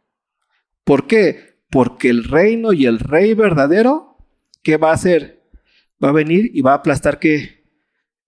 ¿Por 0.83 1.07
qué? 1.07 1.59
Porque 1.71 2.09
el 2.09 2.23
reino 2.23 2.71
y 2.71 2.85
el 2.85 2.99
rey 2.99 3.33
verdadero, 3.33 4.17
¿qué 4.61 4.77
va 4.77 4.91
a 4.91 4.93
hacer? 4.93 5.43
Va 6.03 6.09
a 6.09 6.13
venir 6.13 6.51
y 6.53 6.61
va 6.61 6.73
a 6.73 6.75
aplastar 6.75 7.17
qué? 7.17 7.65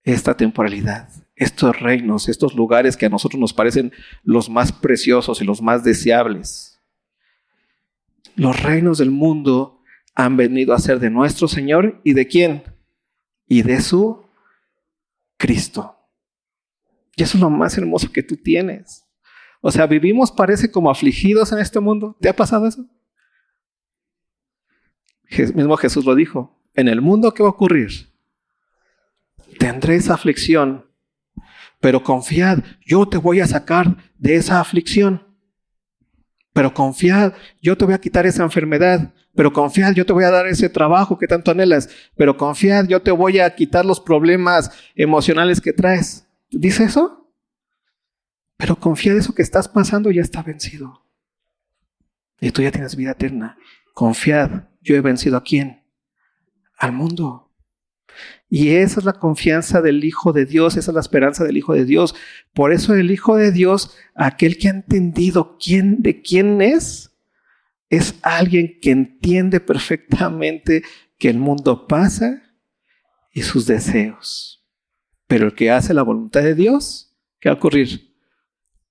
Esta 0.02 0.36
temporalidad, 0.36 1.08
estos 1.42 1.78
reinos, 1.80 2.28
estos 2.28 2.54
lugares 2.54 2.96
que 2.96 3.06
a 3.06 3.10
nosotros 3.10 3.40
nos 3.40 3.52
parecen 3.52 3.92
los 4.22 4.48
más 4.48 4.72
preciosos 4.72 5.40
y 5.40 5.44
los 5.44 5.60
más 5.60 5.84
deseables. 5.84 6.80
Los 8.34 8.62
reinos 8.62 8.98
del 8.98 9.10
mundo 9.10 9.82
han 10.14 10.36
venido 10.36 10.74
a 10.74 10.78
ser 10.78 10.98
de 10.98 11.10
nuestro 11.10 11.48
Señor 11.48 12.00
y 12.04 12.14
de 12.14 12.26
quién? 12.26 12.62
Y 13.46 13.62
de 13.62 13.80
su 13.80 14.22
Cristo. 15.36 15.96
Y 17.16 17.22
eso 17.22 17.36
es 17.36 17.42
lo 17.42 17.50
más 17.50 17.76
hermoso 17.76 18.10
que 18.10 18.22
tú 18.22 18.36
tienes. 18.36 19.04
O 19.60 19.70
sea, 19.70 19.86
vivimos, 19.86 20.32
parece, 20.32 20.70
como 20.70 20.90
afligidos 20.90 21.52
en 21.52 21.58
este 21.58 21.78
mundo. 21.78 22.16
¿Te 22.20 22.28
ha 22.28 22.36
pasado 22.36 22.66
eso? 22.66 22.86
mismo 25.54 25.76
Jesús 25.76 26.04
lo 26.04 26.14
dijo. 26.14 26.58
En 26.74 26.88
el 26.88 27.00
mundo, 27.00 27.32
¿qué 27.32 27.42
va 27.42 27.50
a 27.50 27.52
ocurrir? 27.52 28.12
Tendréis 29.58 30.10
aflicción, 30.10 30.86
pero 31.82 32.04
confiad, 32.04 32.60
yo 32.86 33.08
te 33.08 33.18
voy 33.18 33.40
a 33.40 33.46
sacar 33.48 33.96
de 34.16 34.36
esa 34.36 34.60
aflicción. 34.60 35.26
Pero 36.52 36.72
confiad, 36.72 37.32
yo 37.60 37.76
te 37.76 37.84
voy 37.84 37.94
a 37.94 38.00
quitar 38.00 38.24
esa 38.24 38.44
enfermedad. 38.44 39.12
Pero 39.34 39.52
confiad, 39.52 39.92
yo 39.92 40.06
te 40.06 40.12
voy 40.12 40.22
a 40.22 40.30
dar 40.30 40.46
ese 40.46 40.68
trabajo 40.68 41.18
que 41.18 41.26
tanto 41.26 41.50
anhelas. 41.50 41.88
Pero 42.16 42.36
confiad, 42.36 42.86
yo 42.86 43.02
te 43.02 43.10
voy 43.10 43.40
a 43.40 43.52
quitar 43.56 43.84
los 43.84 43.98
problemas 43.98 44.70
emocionales 44.94 45.60
que 45.60 45.72
traes. 45.72 46.24
¿Dice 46.52 46.84
eso? 46.84 47.34
Pero 48.56 48.76
confía 48.76 49.14
de 49.14 49.18
eso 49.18 49.34
que 49.34 49.42
estás 49.42 49.66
pasando 49.66 50.12
ya 50.12 50.22
está 50.22 50.40
vencido. 50.40 51.04
Y 52.40 52.52
tú 52.52 52.62
ya 52.62 52.70
tienes 52.70 52.94
vida 52.94 53.10
eterna. 53.10 53.58
Confiad, 53.92 54.68
yo 54.82 54.94
he 54.94 55.00
vencido 55.00 55.36
a 55.36 55.42
quién? 55.42 55.82
Al 56.78 56.92
mundo. 56.92 57.51
Y 58.54 58.74
esa 58.74 59.00
es 59.00 59.06
la 59.06 59.14
confianza 59.14 59.80
del 59.80 60.04
Hijo 60.04 60.34
de 60.34 60.44
Dios, 60.44 60.76
esa 60.76 60.90
es 60.90 60.94
la 60.94 61.00
esperanza 61.00 61.42
del 61.42 61.56
Hijo 61.56 61.72
de 61.72 61.86
Dios. 61.86 62.14
Por 62.52 62.70
eso 62.70 62.92
el 62.92 63.10
Hijo 63.10 63.36
de 63.36 63.50
Dios, 63.50 63.96
aquel 64.14 64.58
que 64.58 64.68
ha 64.68 64.72
entendido 64.72 65.56
quién 65.58 66.02
de 66.02 66.20
quién 66.20 66.60
es, 66.60 67.16
es 67.88 68.14
alguien 68.20 68.78
que 68.82 68.90
entiende 68.90 69.58
perfectamente 69.58 70.82
que 71.16 71.30
el 71.30 71.38
mundo 71.38 71.86
pasa 71.86 72.42
y 73.32 73.40
sus 73.40 73.64
deseos. 73.64 74.62
Pero 75.26 75.46
el 75.46 75.54
que 75.54 75.70
hace 75.70 75.94
la 75.94 76.02
voluntad 76.02 76.42
de 76.42 76.54
Dios, 76.54 77.16
¿qué 77.40 77.48
va 77.48 77.54
a 77.54 77.56
ocurrir? 77.56 78.14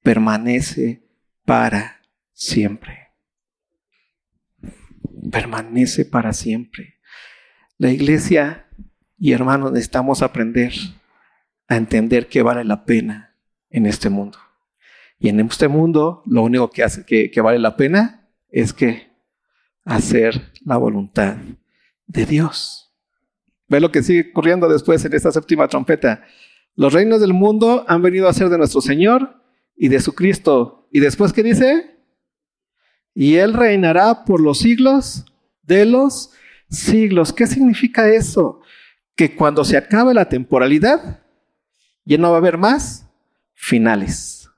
Permanece 0.02 1.08
para 1.46 2.02
siempre. 2.34 3.10
Permanece 5.32 6.04
para 6.04 6.34
siempre. 6.34 6.96
La 7.78 7.92
iglesia 7.92 8.66
y 9.24 9.34
hermanos 9.34 9.72
necesitamos 9.72 10.24
aprender 10.24 10.74
a 11.68 11.76
entender 11.76 12.28
que 12.28 12.42
vale 12.42 12.64
la 12.64 12.86
pena 12.86 13.36
en 13.70 13.86
este 13.86 14.10
mundo. 14.10 14.40
Y 15.20 15.30
en 15.30 15.40
este 15.40 15.68
mundo 15.68 16.24
lo 16.26 16.42
único 16.42 16.72
que 16.72 16.84
hace 16.84 17.06
que, 17.06 17.40
vale 17.40 17.60
la 17.60 17.78
pena 17.78 18.28
es 18.50 18.74
que 18.74 19.12
hacer 19.86 20.52
la 20.66 20.78
voluntad 20.78 21.36
de 22.08 22.26
Dios. 22.26 22.92
Ve 23.68 23.80
lo 23.80 23.92
que 23.92 24.02
sigue 24.02 24.32
ocurriendo 24.32 24.68
después 24.68 25.06
en 25.06 25.14
esta 25.14 25.32
séptima 25.32 25.68
trompeta. 25.68 26.24
Los 26.76 26.92
reinos 26.92 27.22
del 27.22 27.34
mundo 27.34 27.86
han 27.88 28.02
venido 28.02 28.28
a 28.28 28.34
ser 28.34 28.50
de 28.50 28.58
nuestro 28.58 28.82
Señor 28.82 29.40
y 29.78 29.90
de 29.90 30.00
su 30.00 30.16
Cristo. 30.16 30.88
¿Y 30.92 31.00
después 31.00 31.32
qué 31.32 31.44
dice? 31.44 31.96
Y 33.14 33.36
Él 33.36 33.54
reinará 33.54 34.26
por 34.26 34.42
los 34.42 34.58
siglos 34.58 35.26
de 35.62 35.86
los 35.86 36.32
siglos. 36.72 37.32
¿Qué 37.32 37.46
significa 37.46 38.10
eso? 38.10 38.62
Que 39.16 39.36
cuando 39.36 39.64
se 39.64 39.78
acabe 39.78 40.14
la 40.14 40.30
temporalidad, 40.30 41.24
ya 42.06 42.18
no 42.18 42.30
va 42.30 42.36
a 42.36 42.40
haber 42.40 42.58
más 42.58 43.08
finales. 43.54 44.50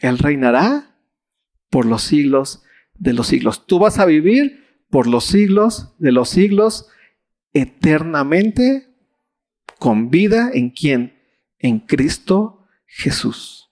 Él 0.00 0.18
reinará 0.18 0.96
por 1.70 1.86
los 1.86 2.02
siglos 2.02 2.62
de 2.94 3.14
los 3.14 3.28
siglos. 3.28 3.66
Tú 3.66 3.78
vas 3.78 3.98
a 3.98 4.04
vivir 4.04 4.64
por 4.90 5.06
los 5.06 5.24
siglos 5.24 5.94
de 5.98 6.12
los 6.12 6.28
siglos, 6.28 6.88
eternamente, 7.52 8.94
con 9.78 10.10
vida 10.10 10.50
en 10.52 10.70
quién? 10.70 11.18
En 11.58 11.80
Cristo 11.80 12.66
Jesús. 12.86 13.70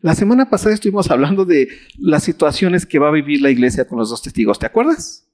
La 0.00 0.14
semana 0.14 0.50
pasada 0.50 0.74
estuvimos 0.74 1.10
hablando 1.10 1.44
de 1.44 1.68
las 1.98 2.22
situaciones 2.24 2.86
que 2.86 2.98
va 2.98 3.08
a 3.08 3.12
vivir 3.12 3.40
la 3.40 3.50
iglesia 3.50 3.86
con 3.86 3.98
los 3.98 4.10
dos 4.10 4.22
testigos, 4.22 4.58
¿te 4.58 4.66
acuerdas? 4.66 5.29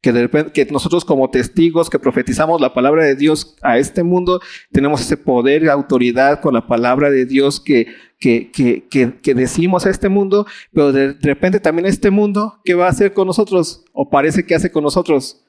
Que, 0.00 0.68
nosotros 0.70 1.04
como 1.04 1.30
testigos 1.30 1.90
que 1.90 1.98
profetizamos 1.98 2.60
la 2.60 2.72
palabra 2.72 3.04
de 3.04 3.16
Dios 3.16 3.56
a 3.62 3.78
este 3.78 4.02
mundo, 4.02 4.40
tenemos 4.70 5.00
ese 5.00 5.16
poder 5.16 5.64
y 5.64 5.68
autoridad 5.68 6.40
con 6.40 6.54
la 6.54 6.66
palabra 6.66 7.10
de 7.10 7.26
Dios 7.26 7.60
que, 7.60 7.88
que, 8.20 8.50
que, 8.50 9.34
decimos 9.34 9.86
a 9.86 9.90
este 9.90 10.08
mundo, 10.08 10.46
pero 10.72 10.92
de, 10.92 11.14
repente 11.20 11.58
también 11.58 11.86
este 11.86 12.10
mundo, 12.10 12.60
¿qué 12.64 12.74
va 12.74 12.86
a 12.86 12.90
hacer 12.90 13.12
con 13.12 13.26
nosotros? 13.26 13.84
O 13.92 14.08
parece 14.08 14.46
que 14.46 14.54
hace 14.54 14.70
con 14.70 14.84
nosotros. 14.84 15.44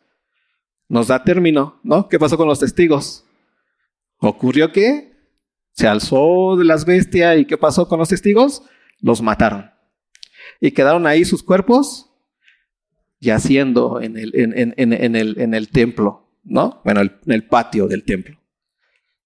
Nos 0.87 1.07
da 1.07 1.23
término, 1.23 1.79
¿no? 1.83 2.09
¿Qué 2.09 2.17
pasó 2.17 2.35
con 2.35 2.47
los 2.47 2.59
testigos? 2.59 3.23
¿Ocurrió 4.17 4.71
que 4.71 5.13
se 5.71 5.87
alzó 5.87 6.55
de 6.57 6.65
las 6.65 6.85
bestias 6.85 7.37
y 7.37 7.45
qué 7.45 7.57
pasó 7.57 7.87
con 7.87 7.99
los 7.99 8.09
testigos? 8.09 8.63
Los 8.99 9.21
mataron. 9.21 9.69
Y 10.59 10.71
quedaron 10.71 11.05
ahí 11.05 11.23
sus 11.25 11.43
cuerpos 11.43 12.08
yaciendo 13.19 14.01
en 14.01 14.17
el, 14.17 14.31
en, 14.33 14.73
en, 14.77 15.15
el, 15.15 15.39
en 15.39 15.53
el 15.53 15.69
templo, 15.69 16.29
¿no? 16.43 16.81
Bueno, 16.83 17.01
en 17.01 17.31
el 17.31 17.45
patio 17.45 17.87
del 17.87 18.03
templo. 18.03 18.39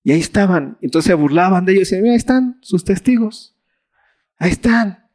Y 0.04 0.12
ahí 0.12 0.20
estaban. 0.20 0.78
Entonces 0.82 1.08
se 1.08 1.14
burlaban 1.14 1.66
de 1.66 1.74
ellos 1.74 1.82
y 1.82 1.86
decían, 1.86 2.02
mira, 2.02 2.14
ahí 2.14 2.18
están 2.18 2.58
sus 2.62 2.84
testigos. 2.84 3.56
Ahí 4.38 4.52
están. 4.52 5.08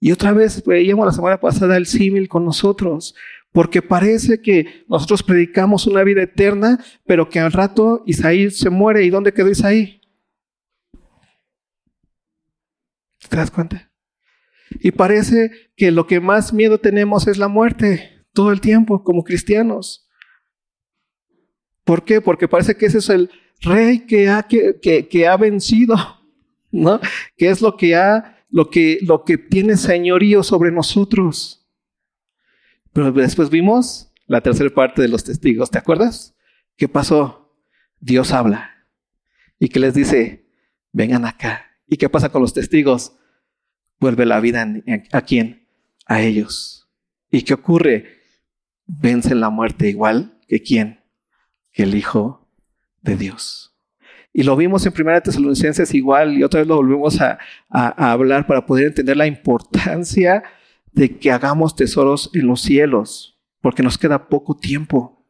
Y 0.00 0.10
otra 0.10 0.32
vez 0.32 0.64
veíamos 0.64 1.06
la 1.06 1.12
semana 1.12 1.38
pasada 1.38 1.76
el 1.76 1.86
símil 1.86 2.28
con 2.28 2.44
nosotros, 2.44 3.14
porque 3.52 3.82
parece 3.82 4.40
que 4.40 4.84
nosotros 4.88 5.22
predicamos 5.22 5.86
una 5.86 6.02
vida 6.02 6.22
eterna, 6.22 6.82
pero 7.06 7.28
que 7.28 7.38
al 7.38 7.52
rato 7.52 8.02
Isaí 8.06 8.50
se 8.50 8.68
muere. 8.68 9.04
¿Y 9.04 9.10
dónde 9.10 9.32
quedó 9.32 9.48
Isaí? 9.48 10.00
¿Te 13.28 13.36
das 13.36 13.52
cuenta? 13.52 13.92
Y 14.80 14.90
parece 14.90 15.52
que 15.76 15.92
lo 15.92 16.06
que 16.08 16.18
más 16.18 16.52
miedo 16.52 16.78
tenemos 16.78 17.28
es 17.28 17.38
la 17.38 17.46
muerte 17.46 18.11
todo 18.32 18.52
el 18.52 18.60
tiempo 18.60 19.02
como 19.02 19.24
cristianos. 19.24 20.08
¿Por 21.84 22.04
qué? 22.04 22.20
Porque 22.20 22.48
parece 22.48 22.76
que 22.76 22.86
ese 22.86 22.98
es 22.98 23.08
el 23.08 23.30
rey 23.60 24.06
que 24.06 24.28
ha, 24.28 24.42
que, 24.44 24.78
que, 24.80 25.26
ha 25.26 25.36
vencido, 25.36 25.96
¿no? 26.70 27.00
Que 27.36 27.50
es 27.50 27.60
lo 27.60 27.76
que 27.76 27.94
ha, 27.96 28.44
lo 28.50 28.70
que, 28.70 28.98
lo 29.02 29.24
que 29.24 29.38
tiene 29.38 29.76
señorío 29.76 30.42
sobre 30.42 30.70
nosotros. 30.70 31.66
Pero 32.92 33.10
después 33.12 33.50
vimos 33.50 34.12
la 34.26 34.40
tercera 34.40 34.70
parte 34.70 35.02
de 35.02 35.08
los 35.08 35.24
testigos, 35.24 35.70
¿te 35.70 35.78
acuerdas? 35.78 36.36
¿Qué 36.76 36.88
pasó? 36.88 37.56
Dios 38.00 38.32
habla. 38.32 38.68
y 39.58 39.68
que 39.68 39.78
les 39.78 39.94
dice, 39.94 40.48
vengan 40.92 41.24
acá. 41.24 41.78
¿Y 41.86 41.96
qué 41.96 42.08
pasa 42.08 42.30
con 42.30 42.42
los 42.42 42.52
testigos? 42.52 43.16
Vuelve 44.00 44.26
la 44.26 44.40
vida 44.40 44.66
a 45.12 45.20
quién? 45.22 45.68
A 46.06 46.20
ellos. 46.20 46.88
¿Y 47.30 47.42
qué 47.42 47.54
ocurre? 47.54 48.21
Vencen 48.86 49.40
la 49.40 49.50
muerte 49.50 49.88
igual 49.88 50.38
que 50.48 50.62
quién? 50.62 51.00
Que 51.72 51.84
el 51.84 51.94
Hijo 51.94 52.48
de 53.00 53.16
Dios. 53.16 53.72
Y 54.32 54.44
lo 54.44 54.56
vimos 54.56 54.86
en 54.86 54.92
Primera 54.92 55.20
Tesalonicenses 55.20 55.92
igual 55.94 56.38
y 56.38 56.42
otra 56.42 56.60
vez 56.60 56.66
lo 56.66 56.76
volvemos 56.76 57.20
a, 57.20 57.38
hablar 57.68 58.46
para 58.46 58.64
poder 58.64 58.86
entender 58.86 59.16
la 59.16 59.26
importancia 59.26 60.42
de 60.92 61.18
que 61.18 61.30
hagamos 61.30 61.76
tesoros 61.76 62.30
en 62.32 62.46
los 62.46 62.62
cielos, 62.62 63.38
porque 63.60 63.82
nos 63.82 63.98
queda 63.98 64.28
poco 64.28 64.56
tiempo. 64.56 65.26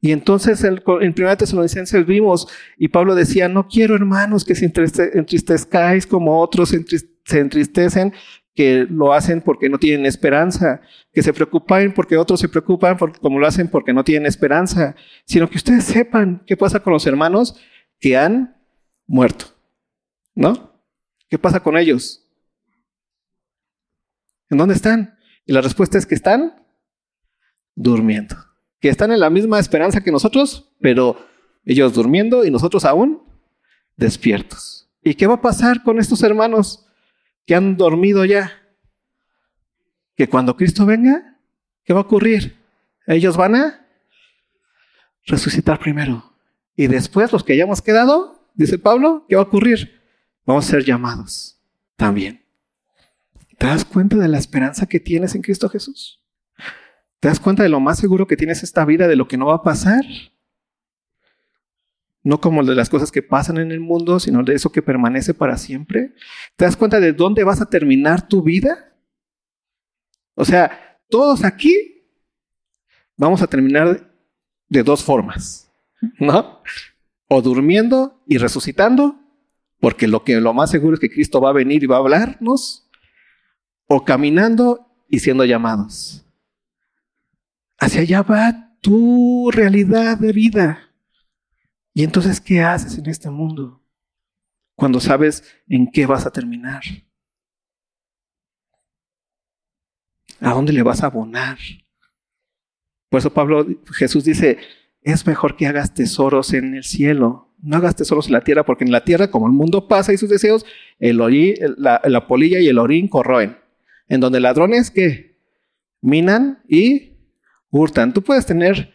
Y 0.00 0.12
entonces 0.12 0.62
en 0.62 0.82
1 0.86 1.36
Tesalonicenses 1.36 2.06
vimos, 2.06 2.46
y 2.76 2.88
Pablo 2.88 3.14
decía, 3.14 3.48
no 3.48 3.66
quiero 3.66 3.96
hermanos 3.96 4.44
que 4.44 4.54
se 4.54 4.66
entristezcáis 4.66 6.06
como 6.06 6.40
otros 6.40 6.68
se 7.24 7.40
entristecen, 7.40 8.12
que 8.54 8.86
lo 8.88 9.12
hacen 9.12 9.40
porque 9.40 9.68
no 9.68 9.78
tienen 9.78 10.06
esperanza, 10.06 10.80
que 11.12 11.22
se 11.22 11.32
preocupen 11.32 11.92
porque 11.92 12.16
otros 12.16 12.40
se 12.40 12.48
preocupan 12.48 12.96
como 13.20 13.38
lo 13.38 13.46
hacen 13.46 13.68
porque 13.68 13.92
no 13.92 14.04
tienen 14.04 14.26
esperanza, 14.26 14.94
sino 15.24 15.50
que 15.50 15.56
ustedes 15.56 15.84
sepan 15.84 16.42
qué 16.46 16.56
pasa 16.56 16.80
con 16.80 16.92
los 16.92 17.06
hermanos 17.06 17.56
que 17.98 18.16
han 18.16 18.56
muerto, 19.06 19.46
¿no? 20.34 20.72
¿Qué 21.28 21.38
pasa 21.38 21.60
con 21.60 21.76
ellos? 21.76 22.28
¿En 24.50 24.58
dónde 24.58 24.74
están? 24.74 25.18
Y 25.46 25.52
la 25.52 25.60
respuesta 25.60 25.98
es 25.98 26.06
que 26.06 26.14
están 26.14 26.54
durmiendo 27.74 28.36
que 28.84 28.90
están 28.90 29.12
en 29.12 29.20
la 29.20 29.30
misma 29.30 29.58
esperanza 29.58 30.02
que 30.02 30.12
nosotros, 30.12 30.70
pero 30.78 31.16
ellos 31.64 31.94
durmiendo 31.94 32.44
y 32.44 32.50
nosotros 32.50 32.84
aún 32.84 33.22
despiertos. 33.96 34.90
¿Y 35.02 35.14
qué 35.14 35.26
va 35.26 35.36
a 35.36 35.40
pasar 35.40 35.82
con 35.82 35.98
estos 35.98 36.22
hermanos 36.22 36.83
que 37.46 37.54
han 37.54 37.76
dormido 37.76 38.24
ya? 38.24 38.52
Que 40.16 40.28
cuando 40.28 40.56
Cristo 40.56 40.86
venga, 40.86 41.38
¿qué 41.84 41.92
va 41.92 42.00
a 42.00 42.04
ocurrir? 42.04 42.56
Ellos 43.06 43.36
van 43.36 43.56
a 43.56 43.86
resucitar 45.26 45.78
primero. 45.78 46.34
Y 46.76 46.86
después 46.86 47.32
los 47.32 47.44
que 47.44 47.52
hayamos 47.52 47.82
quedado, 47.82 48.48
dice 48.54 48.78
Pablo, 48.78 49.26
¿qué 49.28 49.36
va 49.36 49.42
a 49.42 49.46
ocurrir? 49.46 50.02
Vamos 50.46 50.66
a 50.66 50.70
ser 50.72 50.84
llamados 50.84 51.60
también. 51.96 52.44
¿Te 53.58 53.66
das 53.66 53.84
cuenta 53.84 54.16
de 54.16 54.28
la 54.28 54.38
esperanza 54.38 54.86
que 54.86 55.00
tienes 55.00 55.34
en 55.34 55.42
Cristo 55.42 55.68
Jesús? 55.68 56.20
¿Te 57.20 57.28
das 57.28 57.40
cuenta 57.40 57.62
de 57.62 57.68
lo 57.68 57.80
más 57.80 57.98
seguro 57.98 58.26
que 58.26 58.36
tienes 58.36 58.62
esta 58.62 58.84
vida, 58.84 59.08
de 59.08 59.16
lo 59.16 59.28
que 59.28 59.38
no 59.38 59.46
va 59.46 59.56
a 59.56 59.62
pasar? 59.62 60.04
No 62.24 62.40
como 62.40 62.64
de 62.64 62.74
las 62.74 62.88
cosas 62.88 63.12
que 63.12 63.22
pasan 63.22 63.58
en 63.58 63.70
el 63.70 63.80
mundo, 63.80 64.18
sino 64.18 64.42
de 64.42 64.54
eso 64.54 64.72
que 64.72 64.82
permanece 64.82 65.34
para 65.34 65.56
siempre. 65.56 66.14
¿Te 66.56 66.64
das 66.64 66.76
cuenta 66.76 66.98
de 66.98 67.12
dónde 67.12 67.44
vas 67.44 67.60
a 67.60 67.66
terminar 67.66 68.26
tu 68.26 68.42
vida? 68.42 68.92
O 70.34 70.44
sea, 70.44 70.98
todos 71.08 71.44
aquí 71.44 72.08
vamos 73.16 73.42
a 73.42 73.46
terminar 73.46 74.10
de 74.68 74.82
dos 74.82 75.04
formas, 75.04 75.70
¿no? 76.18 76.62
O 77.28 77.42
durmiendo 77.42 78.22
y 78.26 78.38
resucitando, 78.38 79.20
porque 79.78 80.08
lo 80.08 80.24
que 80.24 80.40
lo 80.40 80.54
más 80.54 80.70
seguro 80.70 80.94
es 80.94 81.00
que 81.00 81.10
Cristo 81.10 81.40
va 81.40 81.50
a 81.50 81.54
venir 81.54 81.82
y 81.82 81.86
va 81.86 81.96
a 81.96 82.00
hablarnos, 82.00 82.90
o 83.86 84.04
caminando 84.04 84.88
y 85.08 85.20
siendo 85.20 85.44
llamados. 85.44 86.24
Hacia 87.78 88.00
allá 88.00 88.22
va 88.22 88.76
tu 88.80 89.50
realidad 89.52 90.18
de 90.18 90.32
vida. 90.32 90.93
Y 91.94 92.02
entonces, 92.02 92.40
¿qué 92.40 92.60
haces 92.60 92.98
en 92.98 93.06
este 93.08 93.30
mundo 93.30 93.80
cuando 94.74 94.98
sabes 94.98 95.44
en 95.68 95.90
qué 95.90 96.06
vas 96.06 96.26
a 96.26 96.32
terminar? 96.32 96.82
¿A 100.40 100.52
dónde 100.52 100.72
le 100.72 100.82
vas 100.82 101.02
a 101.02 101.06
abonar? 101.06 101.56
Por 103.08 103.18
eso 103.18 103.32
Pablo, 103.32 103.64
Jesús 103.92 104.24
dice, 104.24 104.58
es 105.02 105.24
mejor 105.24 105.56
que 105.56 105.68
hagas 105.68 105.94
tesoros 105.94 106.52
en 106.52 106.74
el 106.74 106.82
cielo. 106.82 107.54
No 107.62 107.76
hagas 107.76 107.94
tesoros 107.94 108.26
en 108.26 108.32
la 108.32 108.42
tierra, 108.42 108.64
porque 108.64 108.84
en 108.84 108.90
la 108.90 109.04
tierra, 109.04 109.30
como 109.30 109.46
el 109.46 109.52
mundo 109.52 109.86
pasa 109.86 110.12
y 110.12 110.18
sus 110.18 110.28
deseos, 110.28 110.66
el 110.98 111.18
la, 111.78 112.02
la 112.04 112.26
polilla 112.26 112.58
y 112.58 112.66
el 112.66 112.78
orín 112.78 113.06
corroen. 113.06 113.56
En 114.08 114.20
donde 114.20 114.40
ladrones 114.40 114.90
que 114.90 115.38
minan 116.00 116.62
y 116.68 117.12
hurtan. 117.70 118.12
Tú 118.12 118.22
puedes 118.22 118.44
tener 118.44 118.92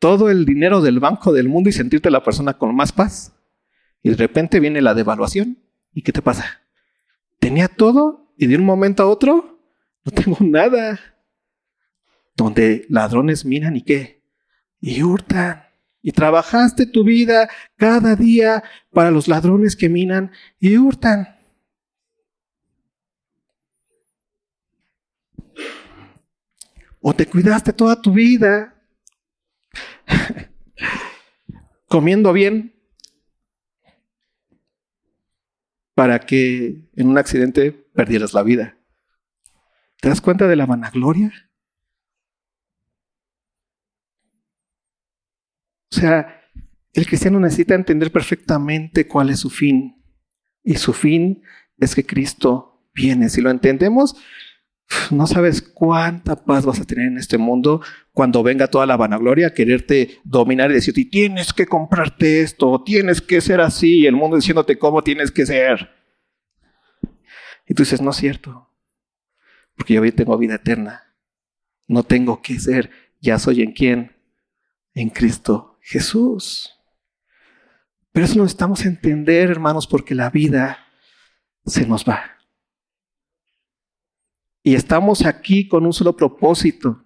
todo 0.00 0.30
el 0.30 0.44
dinero 0.44 0.80
del 0.80 0.98
banco 0.98 1.32
del 1.32 1.48
mundo 1.48 1.70
y 1.70 1.72
sentirte 1.72 2.10
la 2.10 2.24
persona 2.24 2.54
con 2.58 2.74
más 2.74 2.90
paz. 2.90 3.32
Y 4.02 4.10
de 4.10 4.16
repente 4.16 4.58
viene 4.58 4.82
la 4.82 4.94
devaluación. 4.94 5.58
¿Y 5.92 6.02
qué 6.02 6.10
te 6.10 6.22
pasa? 6.22 6.62
Tenía 7.38 7.68
todo 7.68 8.34
y 8.36 8.48
de 8.48 8.56
un 8.56 8.64
momento 8.64 9.04
a 9.04 9.06
otro 9.06 9.60
no 10.04 10.12
tengo 10.12 10.38
nada. 10.40 10.98
Donde 12.34 12.86
ladrones 12.88 13.44
miran 13.44 13.76
y 13.76 13.82
qué? 13.82 14.24
Y 14.80 15.02
hurtan. 15.04 15.62
Y 16.02 16.12
trabajaste 16.12 16.86
tu 16.86 17.04
vida 17.04 17.48
cada 17.76 18.16
día 18.16 18.64
para 18.90 19.12
los 19.12 19.28
ladrones 19.28 19.76
que 19.76 19.88
minan 19.88 20.32
y 20.58 20.78
hurtan. 20.78 21.40
o 27.00 27.14
te 27.14 27.26
cuidaste 27.26 27.72
toda 27.72 28.00
tu 28.00 28.12
vida 28.12 28.74
comiendo 31.88 32.32
bien 32.32 32.74
para 35.94 36.20
que 36.20 36.88
en 36.94 37.08
un 37.08 37.18
accidente 37.18 37.72
perdieras 37.72 38.32
la 38.32 38.42
vida. 38.42 38.78
¿Te 40.00 40.08
das 40.08 40.20
cuenta 40.20 40.46
de 40.46 40.56
la 40.56 40.66
vanagloria? 40.66 41.50
O 45.92 45.96
sea, 45.96 46.42
el 46.92 47.06
cristiano 47.06 47.38
necesita 47.40 47.74
entender 47.74 48.10
perfectamente 48.10 49.06
cuál 49.06 49.30
es 49.30 49.40
su 49.40 49.50
fin. 49.50 50.02
Y 50.62 50.76
su 50.76 50.92
fin 50.92 51.42
es 51.76 51.94
que 51.94 52.06
Cristo 52.06 52.88
viene. 52.94 53.28
Si 53.28 53.40
lo 53.40 53.50
entendemos, 53.50 54.16
no 55.10 55.26
sabes 55.26 55.62
cuánta 55.62 56.44
paz 56.44 56.64
vas 56.64 56.80
a 56.80 56.84
tener 56.84 57.06
en 57.06 57.18
este 57.18 57.38
mundo 57.38 57.82
cuando 58.12 58.42
venga 58.42 58.66
toda 58.66 58.86
la 58.86 58.96
vanagloria 58.96 59.48
a 59.48 59.54
quererte 59.54 60.18
dominar 60.24 60.70
y 60.70 60.74
decirte, 60.74 61.04
tienes 61.04 61.52
que 61.52 61.66
comprarte 61.66 62.42
esto, 62.42 62.82
tienes 62.84 63.20
que 63.20 63.40
ser 63.40 63.60
así, 63.60 64.00
y 64.00 64.06
el 64.06 64.16
mundo 64.16 64.36
diciéndote 64.36 64.78
cómo 64.78 65.02
tienes 65.02 65.30
que 65.30 65.46
ser. 65.46 65.90
Y 67.66 67.74
tú 67.74 67.82
dices, 67.82 68.00
no 68.00 68.10
es 68.10 68.16
cierto, 68.16 68.68
porque 69.76 69.94
yo 69.94 70.14
tengo 70.14 70.36
vida 70.36 70.56
eterna. 70.56 71.14
No 71.86 72.02
tengo 72.04 72.40
que 72.40 72.58
ser, 72.58 72.90
ya 73.20 73.38
soy 73.38 73.62
en 73.62 73.72
quién? 73.72 74.16
En 74.94 75.10
Cristo 75.10 75.78
Jesús. 75.80 76.76
Pero 78.12 78.26
eso 78.26 78.36
lo 78.36 78.42
necesitamos 78.42 78.84
entender, 78.84 79.50
hermanos, 79.50 79.86
porque 79.86 80.14
la 80.14 80.30
vida 80.30 80.78
se 81.64 81.86
nos 81.86 82.04
va. 82.04 82.39
Y 84.62 84.74
estamos 84.74 85.24
aquí 85.24 85.66
con 85.68 85.86
un 85.86 85.92
solo 85.92 86.14
propósito, 86.16 87.02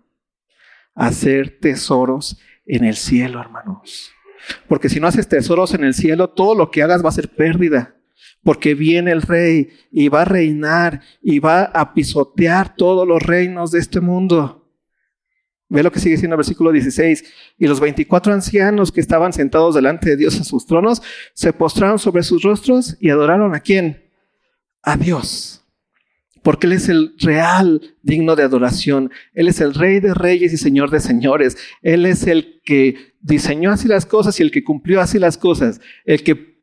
hacer 0.94 1.58
tesoros 1.60 2.38
en 2.66 2.84
el 2.84 2.96
cielo, 2.96 3.40
hermanos. 3.40 4.10
Porque 4.68 4.88
si 4.88 5.00
no 5.00 5.06
haces 5.06 5.28
tesoros 5.28 5.72
en 5.74 5.84
el 5.84 5.94
cielo, 5.94 6.30
todo 6.30 6.54
lo 6.54 6.70
que 6.70 6.82
hagas 6.82 7.04
va 7.04 7.08
a 7.08 7.12
ser 7.12 7.28
pérdida. 7.28 7.96
Porque 8.42 8.74
viene 8.74 9.12
el 9.12 9.22
rey 9.22 9.70
y 9.90 10.08
va 10.08 10.22
a 10.22 10.26
reinar 10.26 11.00
y 11.22 11.38
va 11.38 11.64
a 11.64 11.94
pisotear 11.94 12.74
todos 12.76 13.06
los 13.06 13.22
reinos 13.22 13.70
de 13.70 13.78
este 13.78 14.00
mundo. 14.00 14.68
Ve 15.68 15.82
lo 15.82 15.90
que 15.90 15.98
sigue 15.98 16.12
diciendo 16.12 16.34
el 16.34 16.38
versículo 16.38 16.70
16. 16.72 17.24
Y 17.58 17.66
los 17.66 17.80
24 17.80 18.34
ancianos 18.34 18.92
que 18.92 19.00
estaban 19.00 19.32
sentados 19.32 19.74
delante 19.74 20.10
de 20.10 20.16
Dios 20.16 20.36
en 20.36 20.44
sus 20.44 20.66
tronos 20.66 21.02
se 21.32 21.52
postraron 21.52 21.98
sobre 21.98 22.22
sus 22.22 22.42
rostros 22.42 22.96
y 23.00 23.10
adoraron 23.10 23.54
a 23.54 23.60
quién? 23.60 24.10
A 24.82 24.96
Dios 24.96 25.63
porque 26.44 26.66
Él 26.66 26.74
es 26.74 26.90
el 26.90 27.14
real 27.18 27.80
digno 28.02 28.36
de 28.36 28.42
adoración. 28.44 29.10
Él 29.32 29.48
es 29.48 29.60
el 29.60 29.74
rey 29.74 29.98
de 29.98 30.12
reyes 30.12 30.52
y 30.52 30.58
señor 30.58 30.90
de 30.90 31.00
señores. 31.00 31.56
Él 31.82 32.04
es 32.04 32.26
el 32.26 32.60
que 32.64 33.14
diseñó 33.22 33.72
así 33.72 33.88
las 33.88 34.04
cosas 34.04 34.38
y 34.38 34.42
el 34.42 34.50
que 34.50 34.62
cumplió 34.62 35.00
así 35.00 35.18
las 35.18 35.38
cosas. 35.38 35.80
El 36.04 36.22
que 36.22 36.54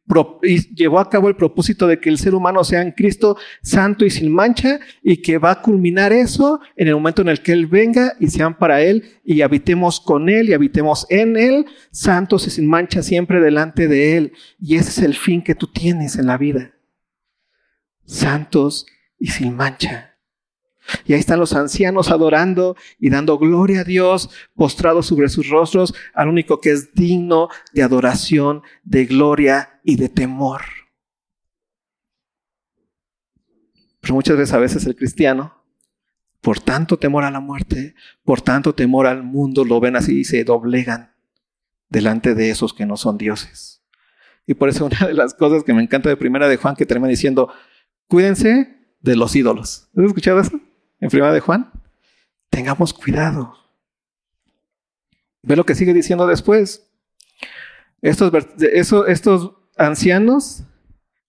llevó 0.76 1.00
a 1.00 1.10
cabo 1.10 1.30
el 1.30 1.36
propósito 1.36 1.88
de 1.88 2.00
que 2.00 2.10
el 2.10 2.20
ser 2.20 2.36
humano 2.36 2.64
sea 2.64 2.84
en 2.84 2.92
Cristo 2.92 3.38
santo 3.64 4.06
y 4.06 4.12
sin 4.12 4.32
mancha 4.32 4.80
y 5.02 5.18
que 5.18 5.40
va 5.40 5.52
a 5.52 5.62
culminar 5.64 6.14
eso 6.14 6.60
en 6.76 6.88
el 6.88 6.94
momento 6.94 7.24
en 7.24 7.30
el 7.30 7.42
que 7.42 7.54
Él 7.54 7.66
venga 7.66 8.14
y 8.20 8.28
sean 8.28 8.58
para 8.60 8.84
Él 8.84 9.04
y 9.24 9.42
habitemos 9.42 10.00
con 10.00 10.30
Él 10.30 10.50
y 10.50 10.54
habitemos 10.54 11.08
en 11.10 11.38
Él, 11.38 11.66
santos 11.90 12.46
y 12.46 12.52
sin 12.52 12.68
mancha 12.68 13.02
siempre 13.02 13.40
delante 13.40 13.88
de 13.88 14.18
Él. 14.18 14.34
Y 14.60 14.76
ese 14.76 14.90
es 14.90 14.98
el 15.00 15.16
fin 15.16 15.42
que 15.42 15.56
tú 15.56 15.66
tienes 15.66 16.18
en 16.18 16.28
la 16.28 16.38
vida. 16.38 16.72
Santos 18.06 18.86
sin 19.28 19.56
mancha. 19.56 20.12
Y 21.06 21.14
ahí 21.14 21.20
están 21.20 21.40
los 21.40 21.54
ancianos 21.54 22.10
adorando 22.10 22.76
y 23.00 23.10
dando 23.10 23.38
gloria 23.38 23.82
a 23.82 23.84
Dios, 23.84 24.30
postrados 24.56 25.06
sobre 25.06 25.30
sus 25.30 25.50
rostros, 25.50 25.94
al 26.14 26.28
único 26.28 26.60
que 26.60 26.72
es 26.72 26.94
digno 26.94 27.50
de 27.74 27.84
adoración, 27.84 28.64
de 28.84 29.06
gloria 29.06 29.80
y 29.84 29.96
de 29.96 30.10
temor. 30.10 30.62
Pero 34.02 34.16
muchas 34.16 34.36
veces 34.36 34.54
a 34.54 34.60
veces 34.60 34.86
el 34.86 34.96
cristiano, 34.96 35.64
por 36.42 36.60
tanto 36.60 36.98
temor 36.98 37.24
a 37.24 37.32
la 37.32 37.40
muerte, 37.40 37.94
por 38.24 38.42
tanto 38.42 38.74
temor 38.74 39.06
al 39.06 39.24
mundo, 39.24 39.64
lo 39.64 39.80
ven 39.80 39.96
así 39.96 40.22
y 40.22 40.24
se 40.24 40.44
doblegan 40.44 41.14
delante 41.90 42.34
de 42.34 42.50
esos 42.50 42.74
que 42.74 42.88
no 42.88 42.98
son 42.98 43.20
dioses. 43.20 43.84
Y 44.48 44.56
por 44.56 44.70
eso 44.70 44.86
una 44.88 45.08
de 45.08 45.14
las 45.14 45.36
cosas 45.36 45.64
que 45.64 45.74
me 45.74 45.84
encanta 45.84 46.10
de 46.10 46.18
Primera 46.18 46.50
de 46.50 46.58
Juan 46.58 46.76
que 46.76 46.88
termina 46.88 47.10
diciendo, 47.10 47.54
cuídense 48.08 48.81
de 49.02 49.16
los 49.16 49.36
ídolos. 49.36 49.90
¿Has 49.96 50.06
escuchado 50.06 50.40
eso? 50.40 50.60
En 51.00 51.10
de 51.10 51.40
Juan. 51.40 51.72
Tengamos 52.50 52.94
cuidado. 52.94 53.56
Ve 55.42 55.56
lo 55.56 55.66
que 55.66 55.76
sigue 55.76 55.94
diciendo 55.94 56.28
después. 56.28 56.88
Estos, 58.02 58.32
estos 59.08 59.54
ancianos, 59.78 60.64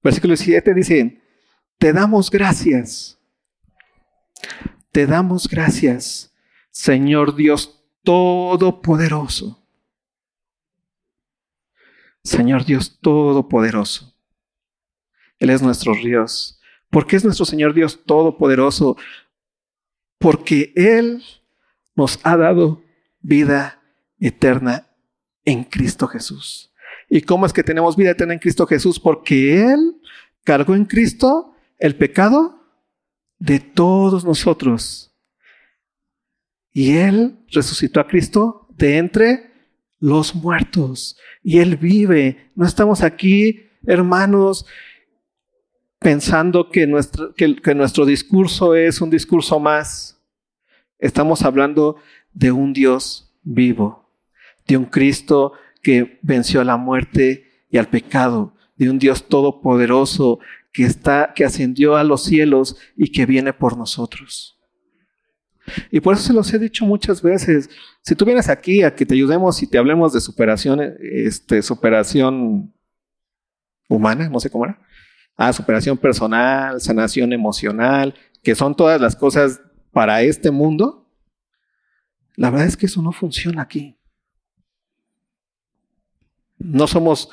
versículo 0.02 0.36
7, 0.36 0.74
dicen, 0.74 1.22
te 1.78 1.92
damos 1.92 2.30
gracias. 2.30 3.18
Te 4.90 5.06
damos 5.06 5.48
gracias, 5.48 6.34
Señor 6.70 7.34
Dios 7.34 7.82
Todopoderoso. 8.02 9.66
Señor 12.22 12.64
Dios 12.64 12.98
Todopoderoso. 13.00 14.14
Él 15.38 15.50
es 15.50 15.62
nuestro 15.62 15.94
Dios. 15.94 16.60
¿Por 16.92 17.06
qué 17.06 17.16
es 17.16 17.24
nuestro 17.24 17.46
Señor 17.46 17.72
Dios 17.72 18.00
Todopoderoso? 18.04 18.98
Porque 20.18 20.74
Él 20.76 21.22
nos 21.96 22.20
ha 22.22 22.36
dado 22.36 22.82
vida 23.22 23.80
eterna 24.20 24.88
en 25.46 25.64
Cristo 25.64 26.06
Jesús. 26.06 26.70
¿Y 27.08 27.22
cómo 27.22 27.46
es 27.46 27.54
que 27.54 27.62
tenemos 27.62 27.96
vida 27.96 28.10
eterna 28.10 28.34
en 28.34 28.40
Cristo 28.40 28.66
Jesús? 28.66 29.00
Porque 29.00 29.62
Él 29.62 30.02
cargó 30.44 30.74
en 30.74 30.84
Cristo 30.84 31.54
el 31.78 31.96
pecado 31.96 32.62
de 33.38 33.58
todos 33.58 34.26
nosotros. 34.26 35.16
Y 36.74 36.98
Él 36.98 37.38
resucitó 37.48 38.00
a 38.00 38.06
Cristo 38.06 38.68
de 38.68 38.98
entre 38.98 39.50
los 39.98 40.34
muertos. 40.34 41.16
Y 41.42 41.60
Él 41.60 41.78
vive. 41.78 42.50
No 42.54 42.66
estamos 42.66 43.02
aquí, 43.02 43.62
hermanos, 43.86 44.66
pensando 46.02 46.70
que 46.70 46.86
nuestro, 46.86 47.34
que, 47.34 47.74
nuestro 47.74 48.04
discurso 48.04 48.74
es 48.74 49.00
un 49.00 49.10
discurso 49.10 49.58
más. 49.58 50.20
Estamos 50.98 51.42
hablando 51.42 51.96
de 52.32 52.52
un 52.52 52.72
Dios 52.72 53.32
vivo, 53.42 54.08
de 54.66 54.76
un 54.76 54.84
Cristo 54.84 55.52
que 55.82 56.18
venció 56.22 56.60
a 56.60 56.64
la 56.64 56.76
muerte 56.76 57.46
y 57.70 57.78
al 57.78 57.88
pecado, 57.88 58.54
de 58.76 58.90
un 58.90 58.98
Dios 58.98 59.28
todopoderoso 59.28 60.38
que 60.72 60.84
está, 60.84 61.32
que 61.34 61.44
ascendió 61.44 61.96
a 61.96 62.04
los 62.04 62.24
cielos 62.24 62.76
y 62.96 63.10
que 63.10 63.26
viene 63.26 63.52
por 63.52 63.76
nosotros. 63.76 64.58
Y 65.90 66.00
por 66.00 66.14
eso 66.14 66.24
se 66.24 66.32
los 66.32 66.52
he 66.52 66.58
dicho 66.58 66.84
muchas 66.84 67.22
veces. 67.22 67.70
Si 68.00 68.14
tú 68.14 68.24
vienes 68.24 68.48
aquí 68.48 68.82
a 68.82 68.94
que 68.94 69.06
te 69.06 69.14
ayudemos 69.14 69.62
y 69.62 69.66
te 69.66 69.78
hablemos 69.78 70.12
de 70.12 70.20
superación, 70.20 70.80
este, 71.00 71.62
superación 71.62 72.72
humana, 73.88 74.28
no 74.28 74.40
sé 74.40 74.50
cómo 74.50 74.64
era. 74.64 74.78
Ah, 75.36 75.52
superación 75.52 75.96
personal, 75.96 76.80
sanación 76.80 77.32
emocional, 77.32 78.14
que 78.42 78.54
son 78.54 78.76
todas 78.76 79.00
las 79.00 79.16
cosas 79.16 79.60
para 79.90 80.22
este 80.22 80.50
mundo. 80.50 81.10
La 82.36 82.50
verdad 82.50 82.66
es 82.66 82.76
que 82.76 82.86
eso 82.86 83.02
no 83.02 83.12
funciona 83.12 83.62
aquí. 83.62 83.98
No 86.58 86.86
somos 86.86 87.30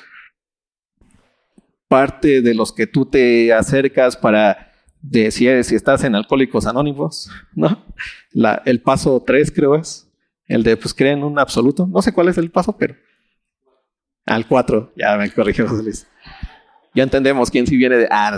parte 1.87 2.41
de 2.41 2.53
los 2.53 2.71
que 2.71 2.87
tú 2.87 3.05
te 3.05 3.53
acercas 3.53 4.15
para 4.15 4.71
decir 5.01 5.63
si 5.63 5.75
estás 5.75 6.03
en 6.03 6.15
Alcohólicos 6.15 6.65
Anónimos, 6.67 7.29
¿no? 7.53 7.85
El 8.65 8.81
paso 8.81 9.23
3 9.25 9.51
creo 9.51 9.75
es, 9.75 10.11
el 10.45 10.63
de 10.63 10.77
pues 10.77 10.93
creen 10.93 11.23
un 11.23 11.39
absoluto, 11.39 11.87
no 11.87 12.01
sé 12.01 12.13
cuál 12.13 12.29
es 12.29 12.37
el 12.37 12.51
paso, 12.51 12.77
pero 12.77 12.95
al 14.25 14.47
4, 14.47 14.93
ya 14.95 15.17
me 15.17 15.31
corrigió 15.31 15.65
Luis. 15.67 16.07
Ya 16.93 17.03
entendemos 17.03 17.49
quién 17.49 17.67
sí 17.67 17.77
viene 17.77 17.97
de... 17.97 18.07
Ah, 18.09 18.37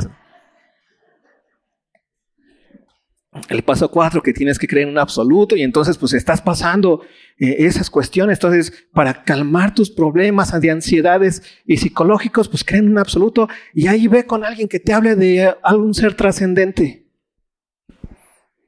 el 3.48 3.64
paso 3.64 3.90
cuatro, 3.90 4.22
que 4.22 4.34
tienes 4.34 4.60
que 4.60 4.68
creer 4.68 4.88
en 4.88 4.94
un 4.94 5.00
absoluto 5.00 5.56
y 5.56 5.64
entonces 5.64 5.98
pues 5.98 6.14
estás 6.14 6.42
pasando 6.42 7.02
eh, 7.38 7.56
esas 7.60 7.90
cuestiones. 7.90 8.38
Entonces, 8.38 8.88
para 8.94 9.24
calmar 9.24 9.74
tus 9.74 9.90
problemas 9.90 10.60
de 10.60 10.70
ansiedades 10.70 11.42
y 11.66 11.78
psicológicos, 11.78 12.50
pues 12.50 12.64
creen 12.66 12.86
en 12.86 12.92
un 12.92 12.98
absoluto 12.98 13.48
y 13.74 13.88
ahí 13.88 14.08
ve 14.08 14.26
con 14.26 14.44
alguien 14.44 14.68
que 14.68 14.80
te 14.80 14.94
hable 14.94 15.16
de 15.16 15.56
algún 15.64 15.94
ser 15.94 16.14
trascendente. 16.16 17.08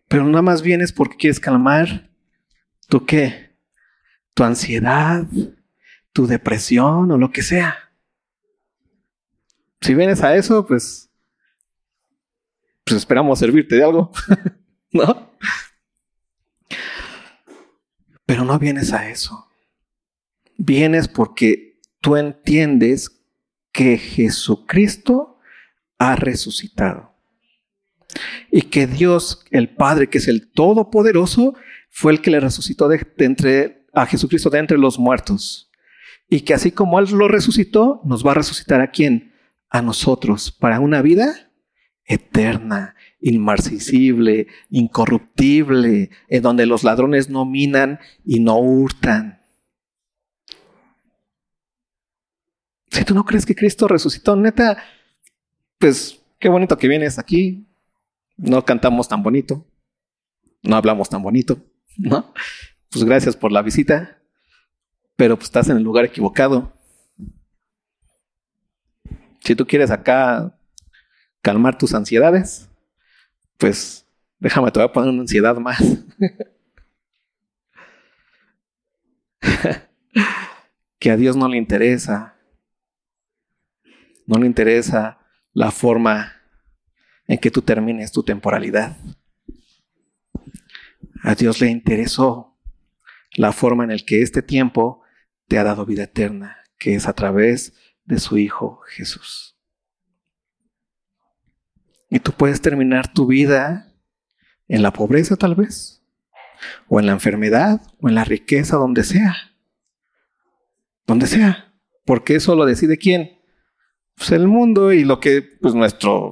Pero 0.07 0.25
nada 0.25 0.41
más 0.41 0.61
vienes 0.61 0.93
porque 0.93 1.17
quieres 1.17 1.39
calmar 1.39 2.09
tu 2.87 3.05
qué? 3.05 3.57
Tu 4.33 4.43
ansiedad, 4.43 5.25
tu 6.13 6.25
depresión 6.25 7.11
o 7.11 7.17
lo 7.17 7.31
que 7.31 7.41
sea. 7.41 7.82
Si 9.83 9.93
vienes 9.93 10.23
a 10.23 10.35
eso, 10.35 10.65
pues 10.65 11.13
pues 12.83 12.97
esperamos 12.97 13.39
servirte 13.39 13.75
de 13.75 13.83
algo, 13.83 14.11
¿no? 14.91 15.31
Pero 18.25 18.43
no 18.45 18.59
vienes 18.59 18.93
a 18.93 19.09
eso. 19.09 19.47
Vienes 20.57 21.07
porque 21.07 21.79
tú 22.01 22.17
entiendes 22.17 23.21
que 23.71 23.97
Jesucristo 23.97 25.39
ha 25.97 26.15
resucitado. 26.15 27.13
Y 28.51 28.63
que 28.63 28.85
Dios, 28.85 29.43
el 29.49 29.69
Padre, 29.69 30.09
que 30.09 30.19
es 30.19 30.27
el 30.27 30.51
Todopoderoso, 30.51 31.55
fue 31.89 32.11
el 32.11 32.21
que 32.21 32.31
le 32.31 32.39
resucitó 32.39 32.87
de, 32.87 33.05
entre, 33.17 33.87
a 33.93 34.05
Jesucristo 34.05 34.49
de 34.49 34.59
entre 34.59 34.77
los 34.77 34.99
muertos. 34.99 35.71
Y 36.29 36.41
que 36.41 36.53
así 36.53 36.71
como 36.71 36.99
Él 36.99 37.07
lo 37.11 37.27
resucitó, 37.27 38.01
nos 38.05 38.25
va 38.25 38.31
a 38.31 38.35
resucitar 38.35 38.81
a 38.81 38.91
quién? 38.91 39.32
A 39.73 39.81
nosotros, 39.81 40.51
para 40.51 40.79
una 40.79 41.01
vida 41.01 41.49
eterna, 42.05 42.95
inmarcesible, 43.19 44.47
incorruptible, 44.69 46.12
en 46.27 46.41
donde 46.43 46.65
los 46.65 46.83
ladrones 46.83 47.29
no 47.29 47.45
minan 47.45 47.99
y 48.23 48.39
no 48.39 48.59
hurtan. 48.59 49.41
Si 52.91 53.03
tú 53.03 53.15
no 53.15 53.25
crees 53.25 53.45
que 53.45 53.55
Cristo 53.55 53.88
resucitó, 53.88 54.36
neta, 54.36 54.77
pues 55.79 56.21
qué 56.38 56.49
bonito 56.49 56.77
que 56.77 56.88
vienes 56.88 57.17
aquí. 57.17 57.65
No 58.38 58.65
cantamos 58.65 59.07
tan 59.07 59.23
bonito, 59.23 59.65
no 60.62 60.75
hablamos 60.75 61.09
tan 61.09 61.23
bonito, 61.23 61.57
¿no? 61.97 62.33
Pues 62.91 63.03
gracias 63.05 63.36
por 63.36 63.51
la 63.51 63.63
visita, 63.63 64.21
pero 65.15 65.36
pues 65.36 65.45
estás 65.45 65.69
en 65.69 65.77
el 65.77 65.83
lugar 65.83 66.05
equivocado. 66.05 66.72
Si 69.43 69.56
tú 69.56 69.67
quieres 69.67 69.91
acá 69.91 70.58
calmar 71.41 71.77
tus 71.77 71.93
ansiedades, 71.93 72.69
pues 73.58 74.08
déjame, 74.39 74.71
te 74.71 74.79
voy 74.79 74.88
a 74.88 74.91
poner 74.91 75.10
una 75.10 75.21
ansiedad 75.21 75.56
más. 75.58 75.79
que 80.99 81.12
a 81.12 81.17
Dios 81.17 81.36
no 81.36 81.49
le 81.49 81.58
interesa, 81.58 82.38
no 84.25 84.39
le 84.39 84.45
interesa 84.45 85.19
la 85.51 85.71
forma 85.71 86.41
en 87.27 87.38
que 87.38 87.51
tú 87.51 87.62
termines 87.62 88.13
tu 88.13 88.23
temporalidad. 88.23 88.95
A 91.21 91.36
Dios 91.36 91.60
le 91.60 91.69
interesó 91.69 92.58
la 93.36 93.51
forma 93.51 93.84
en 93.84 93.89
la 93.89 93.97
que 93.97 94.21
este 94.21 94.41
tiempo 94.41 95.01
te 95.49 95.58
ha 95.58 95.65
dado 95.65 95.86
vida 95.86 96.03
eterna, 96.03 96.60
que 96.77 96.95
es 96.95 97.06
a 97.08 97.13
través 97.13 97.73
de 98.05 98.19
su 98.19 98.37
Hijo 98.37 98.81
Jesús. 98.87 99.57
Y 102.09 102.19
tú 102.19 102.31
puedes 102.31 102.61
terminar 102.61 103.11
tu 103.11 103.25
vida 103.25 103.91
en 104.67 104.83
la 104.83 104.93
pobreza 104.93 105.35
tal 105.35 105.55
vez, 105.55 106.03
o 106.87 106.99
en 106.99 107.07
la 107.07 107.11
enfermedad, 107.11 107.81
o 107.99 108.09
en 108.09 108.15
la 108.15 108.23
riqueza, 108.23 108.77
donde 108.77 109.03
sea. 109.03 109.35
Donde 111.07 111.27
sea. 111.27 111.73
Porque 112.05 112.35
eso 112.35 112.55
lo 112.55 112.65
decide 112.65 112.97
quién? 112.97 113.39
Pues 114.15 114.31
el 114.31 114.47
mundo 114.47 114.93
y 114.93 115.03
lo 115.03 115.19
que, 115.19 115.41
pues 115.41 115.73
nuestro, 115.73 116.31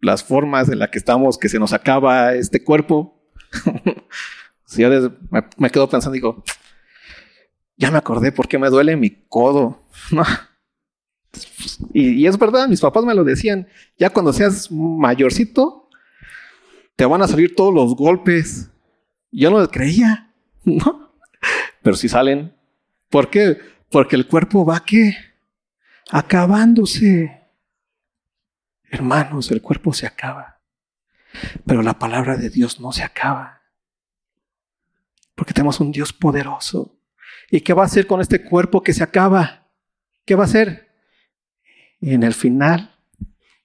las 0.00 0.22
formas 0.22 0.68
en 0.68 0.78
las 0.78 0.90
que 0.90 0.98
estamos, 0.98 1.38
que 1.38 1.48
se 1.48 1.58
nos 1.58 1.72
acaba 1.72 2.34
este 2.34 2.62
cuerpo. 2.62 3.28
si 4.64 4.82
yo 4.82 4.90
me, 5.30 5.42
me, 5.56 5.70
quedo 5.70 5.88
pensando, 5.88 6.14
digo, 6.14 6.44
ya 7.76 7.90
me 7.90 7.98
acordé 7.98 8.32
por 8.32 8.48
qué 8.48 8.58
me 8.58 8.70
duele 8.70 8.96
mi 8.96 9.10
codo. 9.28 9.82
Y, 11.92 12.26
es 12.26 12.38
verdad, 12.38 12.68
mis 12.68 12.80
papás 12.80 13.04
me 13.04 13.14
lo 13.14 13.24
decían, 13.24 13.66
ya 13.98 14.10
cuando 14.10 14.32
seas 14.32 14.70
mayorcito, 14.70 15.88
te 16.96 17.04
van 17.04 17.22
a 17.22 17.28
salir 17.28 17.54
todos 17.54 17.74
los 17.74 17.94
golpes. 17.94 18.70
Yo 19.30 19.50
no 19.50 19.68
creía, 19.68 20.32
¿no? 20.64 21.12
Pero 21.82 21.96
si 21.96 22.08
salen. 22.08 22.54
¿Por 23.08 23.30
qué? 23.30 23.58
Porque 23.90 24.16
el 24.16 24.26
cuerpo 24.26 24.64
va 24.64 24.84
qué? 24.84 25.16
Acabándose. 26.10 27.42
Hermanos, 28.90 29.50
el 29.50 29.62
cuerpo 29.62 29.92
se 29.92 30.06
acaba. 30.06 30.60
Pero 31.64 31.82
la 31.82 31.98
palabra 31.98 32.36
de 32.36 32.50
Dios 32.50 32.80
no 32.80 32.92
se 32.92 33.02
acaba. 33.02 33.62
Porque 35.34 35.52
tenemos 35.52 35.80
un 35.80 35.92
Dios 35.92 36.12
poderoso. 36.12 36.98
¿Y 37.50 37.60
qué 37.60 37.72
va 37.72 37.82
a 37.82 37.86
hacer 37.86 38.06
con 38.06 38.20
este 38.20 38.42
cuerpo 38.42 38.82
que 38.82 38.92
se 38.92 39.02
acaba? 39.02 39.68
¿Qué 40.24 40.34
va 40.34 40.44
a 40.44 40.46
hacer? 40.46 40.85
Y 42.06 42.14
en 42.14 42.22
el 42.22 42.32
final, 42.34 42.94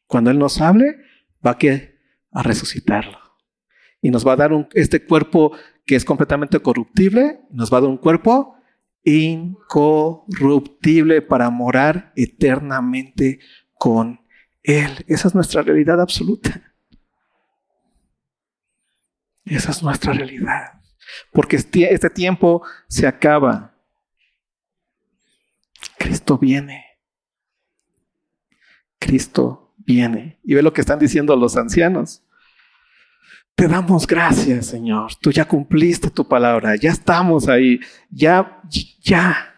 cuando 0.08 0.32
Él 0.32 0.39
nos 0.39 0.60
hable, 0.62 0.97
va 1.45 1.56
a, 2.32 2.41
resucitarlo. 2.41 3.19
Y 4.01 4.10
nos 4.10 4.25
va 4.25 4.34
a 4.34 4.36
dar 4.36 4.51
un, 4.51 4.67
este 4.73 5.06
cuerpo 5.06 5.56
que 5.86 5.95
es 5.95 6.04
completamente 6.04 6.60
corruptible, 6.60 7.41
nos 7.51 7.71
va 7.71 7.77
a 7.77 7.82
dar 7.82 7.91
un 7.91 7.99
cuerpo 7.99 8.56
incorruptible 9.04 11.21
para 11.21 11.51
morar 11.51 12.13
eternamente 12.15 13.38
con 13.75 14.21
Él. 14.63 15.06
Esa 15.08 15.27
es 15.27 15.36
nuestra 15.36 15.62
realidad 15.62 16.01
absoluta. 16.01 16.73
Esa 19.45 19.69
es 19.69 19.84
nuestra 19.84 20.13
realidad. 20.13 20.82
Porque 21.32 21.58
este, 21.58 21.93
este 21.93 22.10
tiempo 22.10 22.63
se 22.88 23.06
acaba. 23.06 23.75
Cristo 25.99 26.39
viene. 26.39 26.90
Cristo 29.01 29.73
viene. 29.77 30.39
Y 30.43 30.53
ve 30.53 30.61
lo 30.61 30.71
que 30.71 30.81
están 30.81 30.99
diciendo 30.99 31.35
los 31.35 31.57
ancianos. 31.57 32.23
Te 33.55 33.67
damos 33.67 34.07
gracias, 34.07 34.67
Señor. 34.67 35.11
Tú 35.19 35.31
ya 35.31 35.45
cumpliste 35.45 36.09
tu 36.09 36.27
palabra. 36.27 36.75
Ya 36.75 36.91
estamos 36.91 37.49
ahí. 37.49 37.79
Ya, 38.09 38.61
ya. 39.01 39.55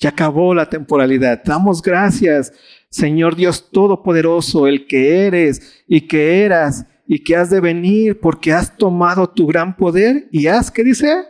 Ya 0.00 0.08
acabó 0.08 0.54
la 0.54 0.68
temporalidad. 0.68 1.42
damos 1.44 1.82
gracias, 1.82 2.54
Señor 2.88 3.36
Dios 3.36 3.70
Todopoderoso, 3.70 4.66
el 4.66 4.86
que 4.86 5.26
eres 5.26 5.84
y 5.86 6.02
que 6.02 6.42
eras 6.44 6.86
y 7.06 7.22
que 7.22 7.36
has 7.36 7.50
de 7.50 7.60
venir 7.60 8.18
porque 8.18 8.52
has 8.52 8.74
tomado 8.76 9.28
tu 9.28 9.46
gran 9.46 9.76
poder 9.76 10.28
y 10.30 10.46
has, 10.46 10.70
¿qué 10.70 10.84
dice? 10.84 11.26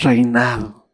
Reinado. 0.00 0.86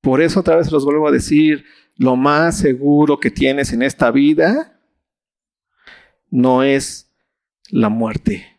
Por 0.00 0.20
eso 0.20 0.40
otra 0.40 0.56
vez 0.56 0.70
los 0.70 0.84
vuelvo 0.84 1.08
a 1.08 1.10
decir, 1.10 1.64
lo 1.96 2.16
más 2.16 2.58
seguro 2.58 3.18
que 3.20 3.30
tienes 3.30 3.72
en 3.72 3.82
esta 3.82 4.10
vida 4.10 4.80
no 6.30 6.62
es 6.62 7.12
la 7.70 7.88
muerte. 7.88 8.58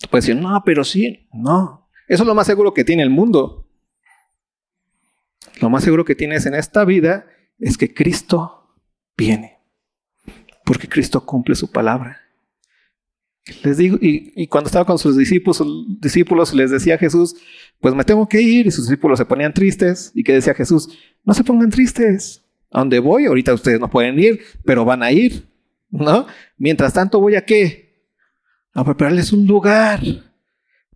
Tú 0.00 0.08
puedes 0.10 0.26
decir, 0.26 0.40
no, 0.40 0.62
pero 0.64 0.84
sí, 0.84 1.28
no. 1.32 1.88
Eso 2.08 2.22
es 2.22 2.26
lo 2.26 2.34
más 2.34 2.46
seguro 2.46 2.74
que 2.74 2.84
tiene 2.84 3.02
el 3.02 3.10
mundo. 3.10 3.68
Lo 5.60 5.70
más 5.70 5.84
seguro 5.84 6.04
que 6.04 6.14
tienes 6.14 6.46
en 6.46 6.54
esta 6.54 6.84
vida 6.84 7.26
es 7.58 7.78
que 7.78 7.94
Cristo 7.94 8.76
viene. 9.16 9.58
Porque 10.64 10.88
Cristo 10.88 11.24
cumple 11.24 11.54
su 11.54 11.70
palabra. 11.70 12.20
Les 13.62 13.76
digo, 13.76 13.96
y, 14.00 14.46
cuando 14.48 14.68
estaba 14.68 14.84
con 14.84 14.98
sus 14.98 15.16
discípulos, 15.16 15.62
discípulos, 16.00 16.52
les 16.52 16.70
decía 16.70 16.96
a 16.96 16.98
Jesús, 16.98 17.36
pues 17.80 17.94
me 17.94 18.04
tengo 18.04 18.28
que 18.28 18.40
ir, 18.40 18.66
y 18.66 18.70
sus 18.70 18.88
discípulos 18.88 19.18
se 19.18 19.24
ponían 19.24 19.54
tristes, 19.54 20.10
y 20.14 20.24
que 20.24 20.32
decía 20.32 20.54
Jesús, 20.54 20.88
no 21.24 21.32
se 21.32 21.44
pongan 21.44 21.70
tristes, 21.70 22.44
a 22.72 22.80
dónde 22.80 22.98
voy, 22.98 23.26
ahorita 23.26 23.54
ustedes 23.54 23.78
no 23.78 23.88
pueden 23.88 24.18
ir, 24.18 24.40
pero 24.64 24.84
van 24.84 25.02
a 25.02 25.12
ir. 25.12 25.46
¿no? 25.90 26.26
Mientras 26.56 26.92
tanto 26.92 27.20
voy 27.20 27.36
a 27.36 27.44
qué? 27.44 28.04
A 28.72 28.84
prepararles 28.84 29.32
un 29.32 29.46
lugar 29.46 30.00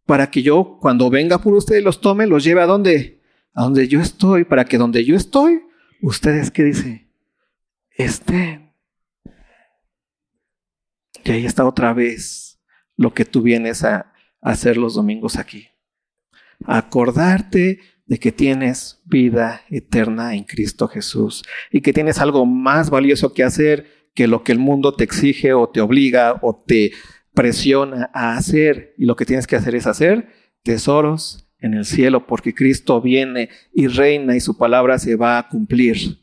para 0.05 0.31
que 0.31 0.43
yo 0.43 0.79
cuando 0.81 1.09
venga 1.11 1.39
por 1.39 1.55
ustedes 1.55 1.83
los 1.83 2.01
tome, 2.01 2.27
los 2.27 2.45
lleve 2.45 2.63
a 2.63 2.67
dónde? 2.67 3.21
A 3.55 3.63
donde 3.63 3.89
yo 3.89 4.01
estoy, 4.01 4.45
para 4.45 4.65
que 4.65 4.79
donde 4.79 5.05
yo 5.05 5.17
estoy, 5.17 5.63
ustedes 6.03 6.51
qué 6.51 6.65
dice? 6.65 7.09
Estén. 7.97 8.70
Y 11.25 11.31
ahí 11.33 11.47
está 11.47 11.65
otra 11.67 11.93
vez 11.93 12.61
lo 12.97 13.15
que 13.15 13.25
tú 13.25 13.43
vienes 13.43 13.85
a, 13.85 14.13
hacer 14.43 14.79
los 14.79 14.95
domingos 14.95 15.37
aquí. 15.37 15.69
acordarte 16.65 17.81
de 18.07 18.19
que 18.19 18.33
tienes 18.33 19.01
vida 19.05 19.63
eterna 19.71 20.35
en 20.35 20.45
Cristo 20.45 20.89
Jesús 20.89 21.43
y 21.71 21.81
que 21.81 21.93
tienes 21.93 22.19
algo 22.19 22.45
más 22.45 22.91
valioso 22.91 23.33
que 23.35 23.45
hacer 23.45 24.09
que 24.15 24.27
lo 24.27 24.43
que 24.43 24.53
el 24.53 24.59
mundo 24.59 24.95
te 24.95 25.05
exige 25.05 25.53
o 25.53 25.69
te 25.69 25.81
obliga 25.81 26.39
o 26.43 26.57
te 26.67 26.93
presiona 27.35 28.11
a 28.13 28.37
hacer 28.37 28.95
y 28.99 29.05
lo 29.05 29.15
que 29.15 29.25
tienes 29.25 29.47
que 29.47 29.57
hacer 29.57 29.75
es 29.75 29.87
hacer 29.87 30.29
tesoros 30.63 31.49
en 31.59 31.75
el 31.75 31.85
cielo 31.85 32.27
porque 32.27 32.55
Cristo 32.55 33.01
viene 33.01 33.51
y 33.73 33.87
reina 33.87 34.37
y 34.37 34.41
su 34.41 34.57
palabra 34.57 34.99
se 34.99 35.17
va 35.17 35.39
a 35.39 35.49
cumplir. 35.49 36.19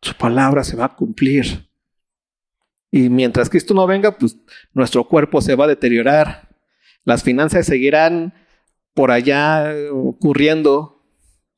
Su 0.00 0.14
palabra 0.14 0.64
se 0.64 0.76
va 0.76 0.86
a 0.86 0.96
cumplir. 0.96 1.67
Y 2.90 3.08
mientras 3.08 3.50
Cristo 3.50 3.74
no 3.74 3.86
venga, 3.86 4.16
pues 4.16 4.36
nuestro 4.72 5.04
cuerpo 5.04 5.40
se 5.40 5.54
va 5.54 5.64
a 5.64 5.68
deteriorar. 5.68 6.48
Las 7.04 7.22
finanzas 7.22 7.66
seguirán 7.66 8.34
por 8.94 9.10
allá 9.10 9.72
ocurriendo 9.92 10.98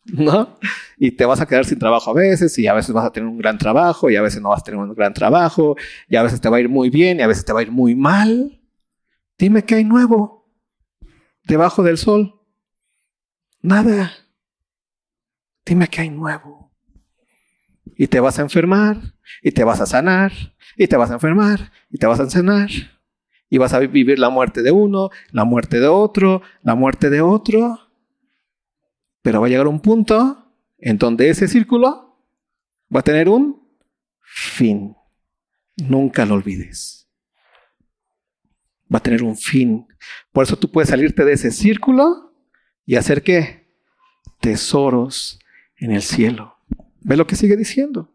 ¿no? 0.04 0.58
Y 0.98 1.12
te 1.12 1.24
vas 1.24 1.40
a 1.40 1.46
quedar 1.46 1.64
sin 1.64 1.78
trabajo 1.78 2.10
a 2.10 2.14
veces, 2.14 2.58
y 2.58 2.66
a 2.66 2.74
veces 2.74 2.92
vas 2.92 3.04
a 3.04 3.12
tener 3.12 3.28
un 3.28 3.38
gran 3.38 3.58
trabajo, 3.58 4.10
y 4.10 4.16
a 4.16 4.22
veces 4.22 4.40
no 4.40 4.50
vas 4.50 4.60
a 4.60 4.64
tener 4.64 4.80
un 4.80 4.94
gran 4.94 5.14
trabajo, 5.14 5.76
y 6.08 6.16
a 6.16 6.22
veces 6.22 6.40
te 6.40 6.48
va 6.48 6.58
a 6.58 6.60
ir 6.60 6.68
muy 6.68 6.90
bien, 6.90 7.18
y 7.18 7.22
a 7.22 7.26
veces 7.26 7.44
te 7.44 7.52
va 7.52 7.60
a 7.60 7.62
ir 7.62 7.70
muy 7.70 7.94
mal. 7.94 8.60
Dime 9.38 9.64
qué 9.64 9.76
hay 9.76 9.84
nuevo 9.84 10.48
debajo 11.44 11.82
del 11.82 11.98
sol. 11.98 12.40
Nada. 13.62 14.12
Dime 15.64 15.88
qué 15.88 16.02
hay 16.02 16.10
nuevo. 16.10 16.72
Y 17.96 18.06
te 18.06 18.20
vas 18.20 18.38
a 18.38 18.42
enfermar, 18.42 18.98
y 19.42 19.52
te 19.52 19.64
vas 19.64 19.80
a 19.80 19.86
sanar, 19.86 20.32
y 20.76 20.86
te 20.86 20.96
vas 20.96 21.10
a 21.10 21.14
enfermar, 21.14 21.72
y 21.90 21.98
te 21.98 22.06
vas 22.06 22.20
a 22.20 22.28
sanar. 22.28 22.70
Y 23.48 23.58
vas 23.58 23.72
a 23.72 23.80
vivir 23.80 24.18
la 24.18 24.30
muerte 24.30 24.62
de 24.62 24.70
uno, 24.70 25.10
la 25.32 25.44
muerte 25.44 25.80
de 25.80 25.88
otro, 25.88 26.42
la 26.62 26.74
muerte 26.74 27.10
de 27.10 27.20
otro. 27.20 27.80
Pero 29.22 29.40
va 29.40 29.46
a 29.46 29.50
llegar 29.50 29.66
un 29.66 29.80
punto 29.80 30.54
en 30.78 30.98
donde 30.98 31.28
ese 31.30 31.48
círculo 31.48 32.16
va 32.94 33.00
a 33.00 33.04
tener 33.04 33.28
un 33.28 33.60
fin. 34.20 34.96
Nunca 35.76 36.24
lo 36.24 36.34
olvides. 36.34 37.08
Va 38.92 38.98
a 38.98 39.02
tener 39.02 39.22
un 39.22 39.36
fin. 39.36 39.86
Por 40.32 40.44
eso 40.44 40.56
tú 40.56 40.70
puedes 40.70 40.90
salirte 40.90 41.24
de 41.24 41.32
ese 41.32 41.50
círculo 41.50 42.34
y 42.86 42.96
hacer 42.96 43.22
qué? 43.22 43.68
Tesoros 44.40 45.38
en 45.76 45.92
el 45.92 46.02
cielo. 46.02 46.56
¿Ve 47.00 47.16
lo 47.16 47.26
que 47.26 47.36
sigue 47.36 47.56
diciendo? 47.56 48.12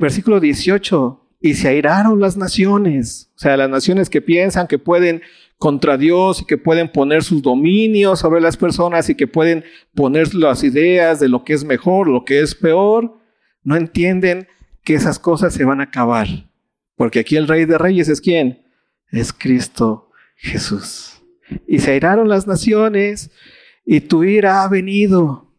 Versículo 0.00 0.40
18. 0.40 1.20
Y 1.40 1.54
se 1.54 1.68
airaron 1.68 2.20
las 2.20 2.36
naciones. 2.36 3.30
O 3.36 3.38
sea, 3.38 3.56
las 3.56 3.68
naciones 3.68 4.08
que 4.08 4.22
piensan 4.22 4.66
que 4.66 4.78
pueden 4.78 5.22
contra 5.58 5.96
Dios 5.96 6.42
y 6.42 6.46
que 6.46 6.58
pueden 6.58 6.90
poner 6.90 7.22
sus 7.22 7.42
dominios 7.42 8.20
sobre 8.20 8.40
las 8.40 8.56
personas 8.56 9.08
y 9.08 9.14
que 9.14 9.26
pueden 9.26 9.64
poner 9.94 10.34
las 10.34 10.64
ideas 10.64 11.20
de 11.20 11.28
lo 11.28 11.44
que 11.44 11.52
es 11.52 11.64
mejor, 11.64 12.08
lo 12.08 12.24
que 12.24 12.40
es 12.40 12.54
peor, 12.54 13.18
no 13.62 13.76
entienden 13.76 14.48
que 14.82 14.94
esas 14.94 15.18
cosas 15.18 15.54
se 15.54 15.64
van 15.64 15.80
a 15.80 15.84
acabar. 15.84 16.26
Porque 16.96 17.20
aquí 17.20 17.36
el 17.36 17.48
Rey 17.48 17.64
de 17.64 17.78
Reyes 17.78 18.08
es 18.08 18.20
quién? 18.20 18.64
Es 19.10 19.32
Cristo 19.32 20.10
Jesús. 20.36 21.22
Y 21.66 21.78
se 21.78 21.92
airaron 21.92 22.28
las 22.28 22.46
naciones 22.46 23.30
y 23.84 24.00
tu 24.00 24.24
ira 24.24 24.62
ha 24.62 24.68
venido. 24.68 25.52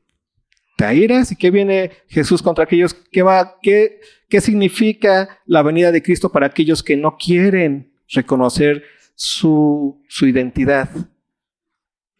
¿Te 0.77 0.85
airas? 0.85 1.31
¿Y 1.31 1.35
qué 1.35 1.51
viene 1.51 1.91
Jesús 2.07 2.41
contra 2.41 2.65
aquellos? 2.65 2.93
¿Qué, 2.93 3.21
va, 3.21 3.57
qué, 3.61 4.01
¿Qué 4.35 4.41
significa 4.41 5.39
la 5.45 5.63
venida 5.63 5.93
de 5.93 6.03
Cristo 6.03 6.29
para 6.29 6.47
aquellos 6.47 6.83
que 6.83 6.97
no 6.97 7.15
quieren 7.15 7.93
reconocer 8.09 8.83
su, 9.15 10.03
su 10.09 10.27
identidad. 10.27 10.89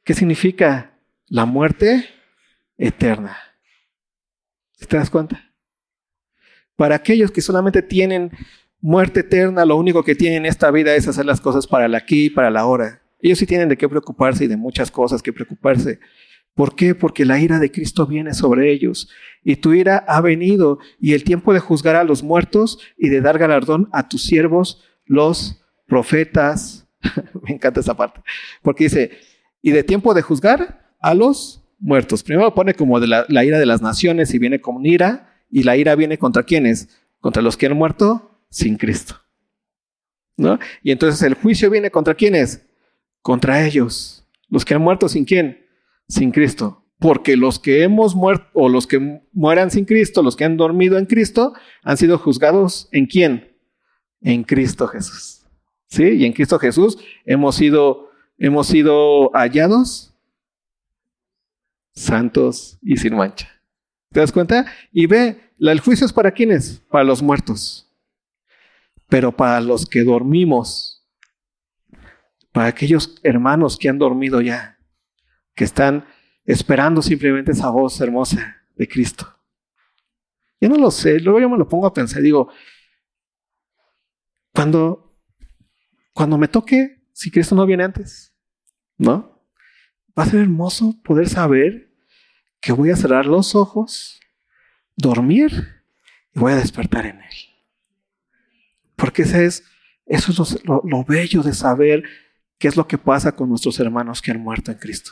¿Qué 0.02 0.14
significa? 0.14 0.98
La 1.28 1.44
muerte 1.44 2.06
eterna. 2.78 3.36
¿Te 4.88 4.96
das 4.96 5.10
cuenta? 5.10 5.54
Para 6.78 6.96
aquellos 6.96 7.32
que 7.32 7.42
solamente 7.42 7.82
tienen 7.82 8.32
muerte 8.80 9.20
eterna, 9.20 9.66
lo 9.66 9.76
único 9.76 10.02
que 10.06 10.16
tienen 10.16 10.38
en 10.38 10.46
esta 10.46 10.72
vida 10.72 10.96
es 10.96 11.10
hacer 11.10 11.26
las 11.26 11.42
cosas 11.42 11.68
para 11.68 11.88
el 11.88 11.96
aquí 11.96 12.28
y 12.28 12.30
para 12.30 12.50
la 12.50 12.66
hora. 12.66 13.02
Ellos 13.20 13.40
sí 13.40 13.46
tienen 13.46 13.68
de 13.68 13.76
qué 13.76 13.90
preocuparse 13.90 14.46
y 14.46 14.48
de 14.48 14.56
muchas 14.56 14.90
cosas 14.90 15.22
que 15.22 15.34
preocuparse. 15.34 16.00
¿Por 16.56 16.76
qué? 16.76 16.96
Porque 16.96 17.26
la 17.26 17.40
ira 17.40 17.60
de 17.60 17.72
Cristo 17.72 18.08
viene 18.08 18.34
sobre 18.34 18.72
ellos 18.72 19.10
y 19.44 19.58
tu 19.58 19.74
ira 19.74 19.98
ha 20.08 20.22
venido 20.22 20.80
y 21.00 21.14
el 21.14 21.24
tiempo 21.24 21.54
de 21.54 21.60
juzgar 21.60 21.96
a 21.96 22.04
los 22.04 22.24
muertos 22.24 22.80
y 22.98 23.10
de 23.10 23.22
dar 23.22 23.38
galardón 23.38 23.90
a 23.92 24.08
tus 24.08 24.24
siervos, 24.24 24.84
los 25.06 25.62
profetas, 25.86 26.86
Me 27.44 27.54
encanta 27.54 27.80
esa 27.80 27.96
parte. 27.96 28.22
Porque 28.62 28.86
dice, 28.86 29.12
y 29.62 29.72
de 29.72 29.84
tiempo 29.84 30.14
de 30.14 30.22
juzgar 30.22 30.96
a 31.00 31.14
los 31.14 31.64
muertos. 31.80 32.24
Primero 32.24 32.54
pone 32.54 32.74
como 32.74 33.00
de 33.00 33.08
la, 33.08 33.44
ira 33.44 33.60
de 33.60 33.66
las 33.66 33.82
naciones 33.82 34.34
y 34.34 34.40
viene 34.40 34.62
con 34.62 34.86
ira, 34.86 35.44
y 35.50 35.64
la 35.64 35.78
ira 35.78 35.96
viene 35.96 36.18
contra 36.18 36.44
quiénes? 36.44 36.90
Contra 37.20 37.42
los 37.42 37.58
que 37.58 37.68
han 37.68 37.74
muerto 37.74 38.40
sin 38.50 38.78
Cristo. 38.78 39.22
¿No? 40.38 40.60
Y 40.84 40.92
entonces 40.92 41.22
el 41.22 41.36
juicio 41.36 41.70
viene 41.70 41.92
contra 41.92 42.14
quiénes? 42.14 42.66
Contra 43.22 43.66
ellos. 43.66 44.26
Los 44.50 44.66
que 44.66 44.74
han 44.74 44.82
muerto 44.82 45.08
sin 45.08 45.26
quién? 45.26 45.65
Sin 46.08 46.32
Cristo. 46.32 46.86
Porque 47.00 47.36
los 47.36 47.60
que 47.60 47.84
hemos 47.84 48.16
muerto, 48.16 48.48
o 48.54 48.70
los 48.70 48.88
que 48.88 49.22
mueran 49.34 49.70
sin 49.70 49.86
Cristo, 49.86 50.24
los 50.24 50.36
que 50.36 50.46
han 50.46 50.58
dormido 50.58 50.98
en 50.98 51.06
Cristo, 51.06 51.54
han 51.84 51.98
sido 51.98 52.18
juzgados 52.18 52.88
en 52.92 53.06
quién? 53.06 53.56
En 54.22 54.44
Cristo 54.44 54.88
Jesús. 54.88 55.46
¿Sí? 55.88 56.04
Y 56.04 56.26
en 56.26 56.34
Cristo 56.34 56.58
Jesús 56.58 56.98
hemos 57.26 57.56
sido, 57.56 58.10
hemos 58.38 58.68
sido 58.68 59.30
hallados 59.34 60.16
santos 61.94 62.78
y 62.82 62.98
sin 62.98 63.16
mancha. 63.16 63.50
¿Te 64.12 64.20
das 64.20 64.32
cuenta? 64.32 64.66
Y 64.92 65.08
ve, 65.08 65.52
el 65.60 65.80
juicio 65.80 66.06
es 66.06 66.14
para 66.14 66.32
quiénes? 66.32 66.82
Para 66.90 67.04
los 67.04 67.22
muertos. 67.22 67.90
Pero 69.08 69.32
para 69.32 69.62
los 69.62 69.86
que 69.86 70.04
dormimos, 70.04 71.06
para 72.52 72.68
aquellos 72.68 73.20
hermanos 73.24 73.78
que 73.78 73.90
han 73.90 74.00
dormido 74.00 74.42
ya, 74.42 74.75
que 75.56 75.64
están 75.64 76.06
esperando 76.44 77.02
simplemente 77.02 77.52
esa 77.52 77.70
voz 77.70 78.00
hermosa 78.02 78.62
de 78.76 78.88
Cristo. 78.88 79.36
Yo 80.60 80.70
no 80.70 80.78
lo 80.78 80.92
sé, 80.92 81.20
luego 81.20 81.40
yo 81.40 81.50
me 81.50 81.58
lo 81.58 81.68
pongo 81.68 81.88
a 81.88 81.94
pensar, 81.94 82.22
digo, 82.22 82.50
cuando, 84.54 85.18
cuando 86.14 86.38
me 86.38 86.48
toque, 86.48 87.04
si 87.12 87.32
Cristo 87.32 87.56
no 87.56 87.66
viene 87.66 87.84
antes, 87.84 88.34
¿no? 88.98 89.42
Va 90.18 90.24
a 90.24 90.28
ser 90.28 90.42
hermoso 90.42 90.96
poder 91.04 91.28
saber 91.28 91.94
que 92.62 92.72
voy 92.72 92.90
a 92.90 92.96
cerrar 92.96 93.26
los 93.26 93.54
ojos, 93.54 94.20
dormir 94.96 95.84
y 96.34 96.40
voy 96.40 96.54
a 96.54 96.58
despertar 96.58 97.06
en 97.06 97.22
Él. 97.22 97.36
Porque 98.96 99.24
ese 99.24 99.46
es, 99.46 99.64
eso 100.06 100.44
es 100.44 100.66
lo, 100.66 100.82
lo 100.86 101.04
bello 101.04 101.44
de 101.44 101.54
saber 101.54 102.04
qué 102.58 102.70
es 102.70 102.78
lo 102.78 102.88
que 102.88 102.98
pasa 102.98 103.36
con 103.36 103.50
nuestros 103.50 103.80
hermanos 103.80 104.22
que 104.22 104.32
han 104.32 104.42
muerto 104.42 104.72
en 104.72 104.78
Cristo. 104.78 105.12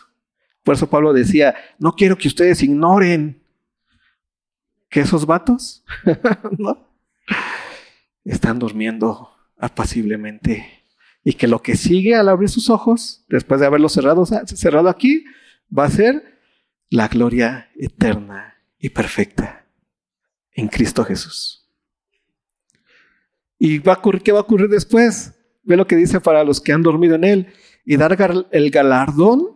Por 0.64 0.76
eso 0.76 0.90
Pablo 0.90 1.14
decía, 1.14 1.56
no 1.78 1.94
quiero 1.94 2.18
que 2.18 2.28
ustedes 2.28 2.64
ignoren 2.64 3.42
que 4.90 5.02
esos 5.02 5.26
vatos 5.26 5.84
están 8.24 8.60
durmiendo 8.60 9.30
apaciblemente 9.58 10.84
y 11.24 11.34
que 11.34 11.48
lo 11.48 11.62
que 11.62 11.76
sigue 11.76 12.16
al 12.16 12.30
abrir 12.30 12.50
sus 12.50 12.70
ojos, 12.70 13.26
después 13.30 13.60
de 13.60 13.66
haberlos 13.66 13.94
cerrado, 13.94 14.26
cerrado 14.26 14.90
aquí, 14.90 15.26
va 15.76 15.86
a 15.86 15.90
ser 15.90 16.40
la 16.90 17.08
gloria 17.08 17.72
eterna 17.76 18.56
y 18.78 18.90
perfecta 18.90 19.66
en 20.52 20.68
Cristo 20.68 21.04
Jesús. 21.04 21.68
¿Y 23.58 23.80
va 23.80 23.94
a 23.94 23.98
ocurrir, 23.98 24.22
qué 24.22 24.32
va 24.32 24.40
a 24.40 24.44
ocurrir 24.44 24.68
después? 24.70 25.34
Ve 25.64 25.78
lo 25.78 25.88
que 25.88 25.96
dice 25.96 26.20
para 26.20 26.44
los 26.44 26.60
que 26.60 26.74
han 26.74 26.84
dormido 26.84 27.16
en 27.16 27.24
Él 27.24 27.54
y 27.86 27.96
dar 27.96 28.18
el 28.52 28.70
galardón, 28.70 29.53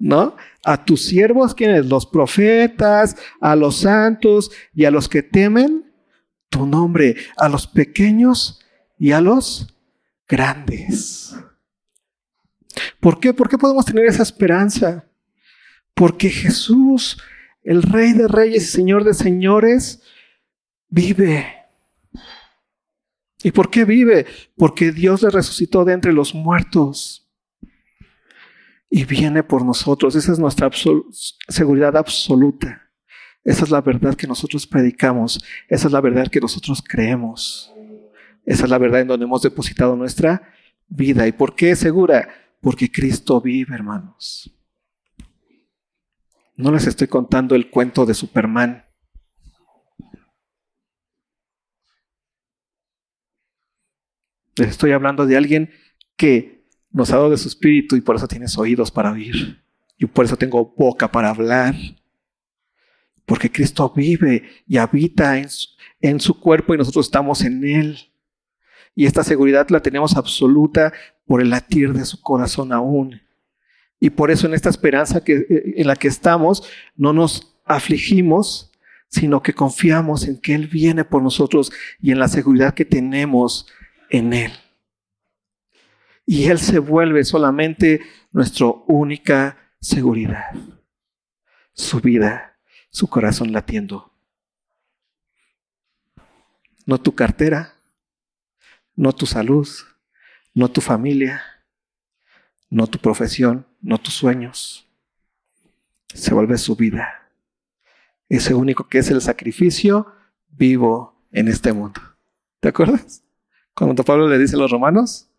¿no? 0.00 0.34
A 0.64 0.84
tus 0.84 1.04
siervos, 1.04 1.54
quienes 1.54 1.86
los 1.86 2.06
profetas, 2.06 3.16
a 3.40 3.54
los 3.54 3.76
santos 3.76 4.50
y 4.74 4.86
a 4.86 4.90
los 4.90 5.08
que 5.08 5.22
temen 5.22 5.92
tu 6.48 6.66
nombre, 6.66 7.16
a 7.36 7.48
los 7.48 7.68
pequeños 7.68 8.60
y 8.98 9.12
a 9.12 9.20
los 9.20 9.72
grandes. 10.26 11.36
¿Por 12.98 13.20
qué? 13.20 13.32
¿Por 13.32 13.48
qué 13.48 13.58
podemos 13.58 13.84
tener 13.84 14.06
esa 14.06 14.22
esperanza? 14.22 15.04
Porque 15.94 16.30
Jesús, 16.30 17.18
el 17.62 17.82
Rey 17.82 18.12
de 18.14 18.26
Reyes 18.26 18.64
y 18.64 18.66
Señor 18.66 19.04
de 19.04 19.14
Señores, 19.14 20.02
vive. 20.88 21.56
¿Y 23.42 23.52
por 23.52 23.70
qué 23.70 23.84
vive? 23.84 24.26
Porque 24.56 24.92
Dios 24.92 25.22
le 25.22 25.30
resucitó 25.30 25.84
de 25.84 25.92
entre 25.92 26.12
los 26.12 26.34
muertos 26.34 27.19
y 28.90 29.04
viene 29.04 29.44
por 29.44 29.64
nosotros. 29.64 30.16
Esa 30.16 30.32
es 30.32 30.38
nuestra 30.38 30.68
seguridad 31.48 31.96
absoluta. 31.96 32.90
Esa 33.44 33.64
es 33.64 33.70
la 33.70 33.80
verdad 33.80 34.14
que 34.16 34.26
nosotros 34.26 34.66
predicamos. 34.66 35.42
Esa 35.68 35.86
es 35.86 35.92
la 35.92 36.00
verdad 36.00 36.28
que 36.28 36.40
nosotros 36.40 36.82
creemos. 36.86 37.72
Esa 38.44 38.64
es 38.64 38.70
la 38.70 38.78
verdad 38.78 39.00
en 39.00 39.08
donde 39.08 39.24
hemos 39.24 39.42
depositado 39.42 39.94
nuestra 39.94 40.42
vida. 40.88 41.26
¿Y 41.26 41.32
por 41.32 41.54
qué 41.54 41.70
es 41.70 41.78
segura? 41.78 42.28
Porque 42.60 42.90
Cristo 42.90 43.40
vive, 43.40 43.74
hermanos. 43.74 44.50
No 46.56 46.72
les 46.72 46.86
estoy 46.86 47.06
contando 47.06 47.54
el 47.54 47.70
cuento 47.70 48.04
de 48.04 48.12
Superman. 48.12 48.84
Les 54.56 54.68
estoy 54.68 54.92
hablando 54.92 55.24
de 55.26 55.36
alguien 55.38 55.70
que 56.16 56.59
nos 56.92 57.10
ha 57.12 57.16
dado 57.16 57.30
de 57.30 57.38
su 57.38 57.48
espíritu 57.48 57.96
y 57.96 58.00
por 58.00 58.16
eso 58.16 58.28
tienes 58.28 58.56
oídos 58.58 58.90
para 58.90 59.12
oír. 59.12 59.62
Y 59.98 60.06
por 60.06 60.24
eso 60.24 60.36
tengo 60.36 60.74
boca 60.76 61.10
para 61.10 61.30
hablar. 61.30 61.74
Porque 63.26 63.50
Cristo 63.50 63.92
vive 63.94 64.42
y 64.66 64.76
habita 64.76 65.38
en 65.38 65.48
su, 65.48 65.68
en 66.00 66.20
su 66.20 66.40
cuerpo 66.40 66.74
y 66.74 66.78
nosotros 66.78 67.06
estamos 67.06 67.42
en 67.42 67.64
Él. 67.64 67.98
Y 68.94 69.06
esta 69.06 69.22
seguridad 69.22 69.68
la 69.70 69.80
tenemos 69.80 70.16
absoluta 70.16 70.92
por 71.26 71.40
el 71.40 71.50
latir 71.50 71.92
de 71.92 72.04
su 72.04 72.20
corazón 72.20 72.72
aún. 72.72 73.20
Y 74.00 74.10
por 74.10 74.30
eso 74.30 74.46
en 74.46 74.54
esta 74.54 74.70
esperanza 74.70 75.22
que, 75.22 75.46
en 75.76 75.86
la 75.86 75.94
que 75.94 76.08
estamos, 76.08 76.68
no 76.96 77.12
nos 77.12 77.56
afligimos, 77.66 78.72
sino 79.08 79.42
que 79.42 79.52
confiamos 79.52 80.26
en 80.26 80.40
que 80.40 80.54
Él 80.54 80.66
viene 80.66 81.04
por 81.04 81.22
nosotros 81.22 81.70
y 82.00 82.10
en 82.10 82.18
la 82.18 82.28
seguridad 82.28 82.74
que 82.74 82.84
tenemos 82.84 83.66
en 84.08 84.32
Él. 84.32 84.52
Y 86.30 86.44
Él 86.44 86.60
se 86.60 86.78
vuelve 86.78 87.24
solamente 87.24 88.02
nuestra 88.30 88.66
única 88.86 89.58
seguridad. 89.80 90.54
Su 91.72 92.00
vida, 92.00 92.56
su 92.88 93.08
corazón 93.08 93.50
latiendo. 93.50 94.12
No 96.86 97.00
tu 97.00 97.16
cartera, 97.16 97.74
no 98.94 99.12
tu 99.12 99.26
salud, 99.26 99.68
no 100.54 100.70
tu 100.70 100.80
familia, 100.80 101.42
no 102.68 102.86
tu 102.86 103.00
profesión, 103.00 103.66
no 103.80 103.98
tus 103.98 104.14
sueños. 104.14 104.88
Se 106.14 106.32
vuelve 106.32 106.58
su 106.58 106.76
vida. 106.76 107.28
Ese 108.28 108.54
único 108.54 108.86
que 108.86 108.98
es 108.98 109.10
el 109.10 109.20
sacrificio 109.20 110.06
vivo 110.48 111.20
en 111.32 111.48
este 111.48 111.72
mundo. 111.72 112.00
¿Te 112.60 112.68
acuerdas? 112.68 113.24
Cuando 113.74 114.04
Pablo 114.04 114.28
le 114.28 114.38
dice 114.38 114.54
a 114.54 114.60
los 114.60 114.70
romanos, 114.70 115.29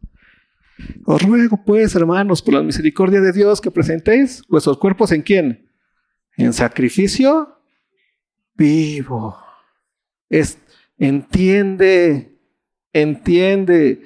os 1.05 1.21
ruego 1.21 1.63
pues, 1.65 1.95
hermanos, 1.95 2.41
por 2.41 2.53
la 2.53 2.63
misericordia 2.63 3.21
de 3.21 3.31
Dios, 3.31 3.61
que 3.61 3.71
presentéis 3.71 4.43
vuestros 4.47 4.77
cuerpos 4.77 5.11
en 5.11 5.21
quién? 5.21 5.69
En 6.37 6.53
sacrificio 6.53 7.57
vivo. 8.55 9.37
Es, 10.29 10.57
entiende, 10.97 12.37
entiende 12.93 14.01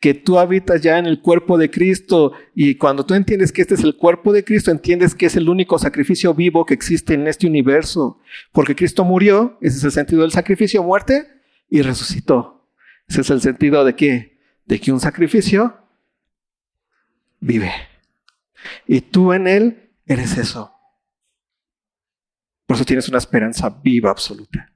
que 0.00 0.14
tú 0.14 0.38
habitas 0.38 0.80
ya 0.80 0.98
en 0.98 1.06
el 1.06 1.20
cuerpo 1.20 1.58
de 1.58 1.70
Cristo 1.70 2.32
y 2.54 2.76
cuando 2.76 3.04
tú 3.04 3.14
entiendes 3.14 3.50
que 3.50 3.62
este 3.62 3.74
es 3.74 3.82
el 3.82 3.96
cuerpo 3.96 4.32
de 4.32 4.44
Cristo, 4.44 4.70
entiendes 4.70 5.14
que 5.14 5.26
es 5.26 5.36
el 5.36 5.48
único 5.48 5.78
sacrificio 5.78 6.34
vivo 6.34 6.64
que 6.64 6.74
existe 6.74 7.14
en 7.14 7.26
este 7.26 7.46
universo, 7.46 8.18
porque 8.52 8.76
Cristo 8.76 9.04
murió, 9.04 9.58
ese 9.60 9.78
es 9.78 9.84
el 9.84 9.92
sentido 9.92 10.22
del 10.22 10.30
sacrificio, 10.30 10.82
muerte, 10.82 11.26
y 11.68 11.82
resucitó. 11.82 12.68
Ese 13.08 13.22
es 13.22 13.30
el 13.30 13.40
sentido 13.40 13.84
de 13.84 13.94
qué? 13.94 14.38
De 14.66 14.80
que 14.80 14.92
un 14.92 15.00
sacrificio 15.00 15.76
vive. 17.40 17.72
Y 18.86 19.00
tú 19.00 19.32
en 19.32 19.46
él 19.46 19.92
eres 20.06 20.36
eso. 20.38 20.74
Por 22.66 22.76
eso 22.76 22.84
tienes 22.84 23.08
una 23.08 23.18
esperanza 23.18 23.70
viva 23.70 24.10
absoluta. 24.10 24.72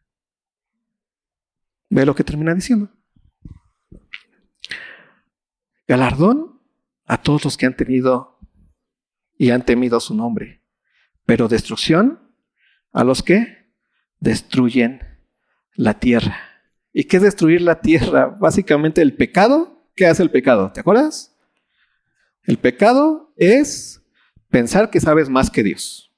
Ve 1.91 2.07
lo 2.07 2.15
que 2.15 2.25
termina 2.25 2.55
diciendo. 2.55 2.91
Galardón 5.87 6.61
a 7.05 7.21
todos 7.21 7.45
los 7.45 7.57
que 7.57 7.67
han 7.67 7.77
tenido 7.77 8.39
y 9.37 9.51
han 9.51 9.65
temido 9.65 10.01
su 10.01 10.15
nombre, 10.15 10.63
pero 11.27 11.49
destrucción 11.49 12.19
a 12.93 13.05
los 13.05 13.23
que 13.23 13.75
destruyen 14.21 15.01
la 15.75 15.99
tierra. 15.99 16.39
¿Y 16.93 17.05
qué 17.05 17.17
es 17.17 17.23
destruir 17.23 17.61
la 17.61 17.81
tierra? 17.81 18.27
Básicamente 18.27 19.03
el 19.03 19.15
pecado. 19.15 19.91
¿Qué 19.95 20.07
hace 20.07 20.23
el 20.23 20.31
pecado? 20.31 20.73
¿Te 20.73 20.81
acuerdas? 20.81 21.32
El 22.45 22.59
pecado 22.59 23.33
es 23.37 24.03
pensar 24.51 24.91
que 24.91 25.01
sabes 25.01 25.29
más 25.29 25.51
que 25.51 25.63
Dios. 25.63 26.12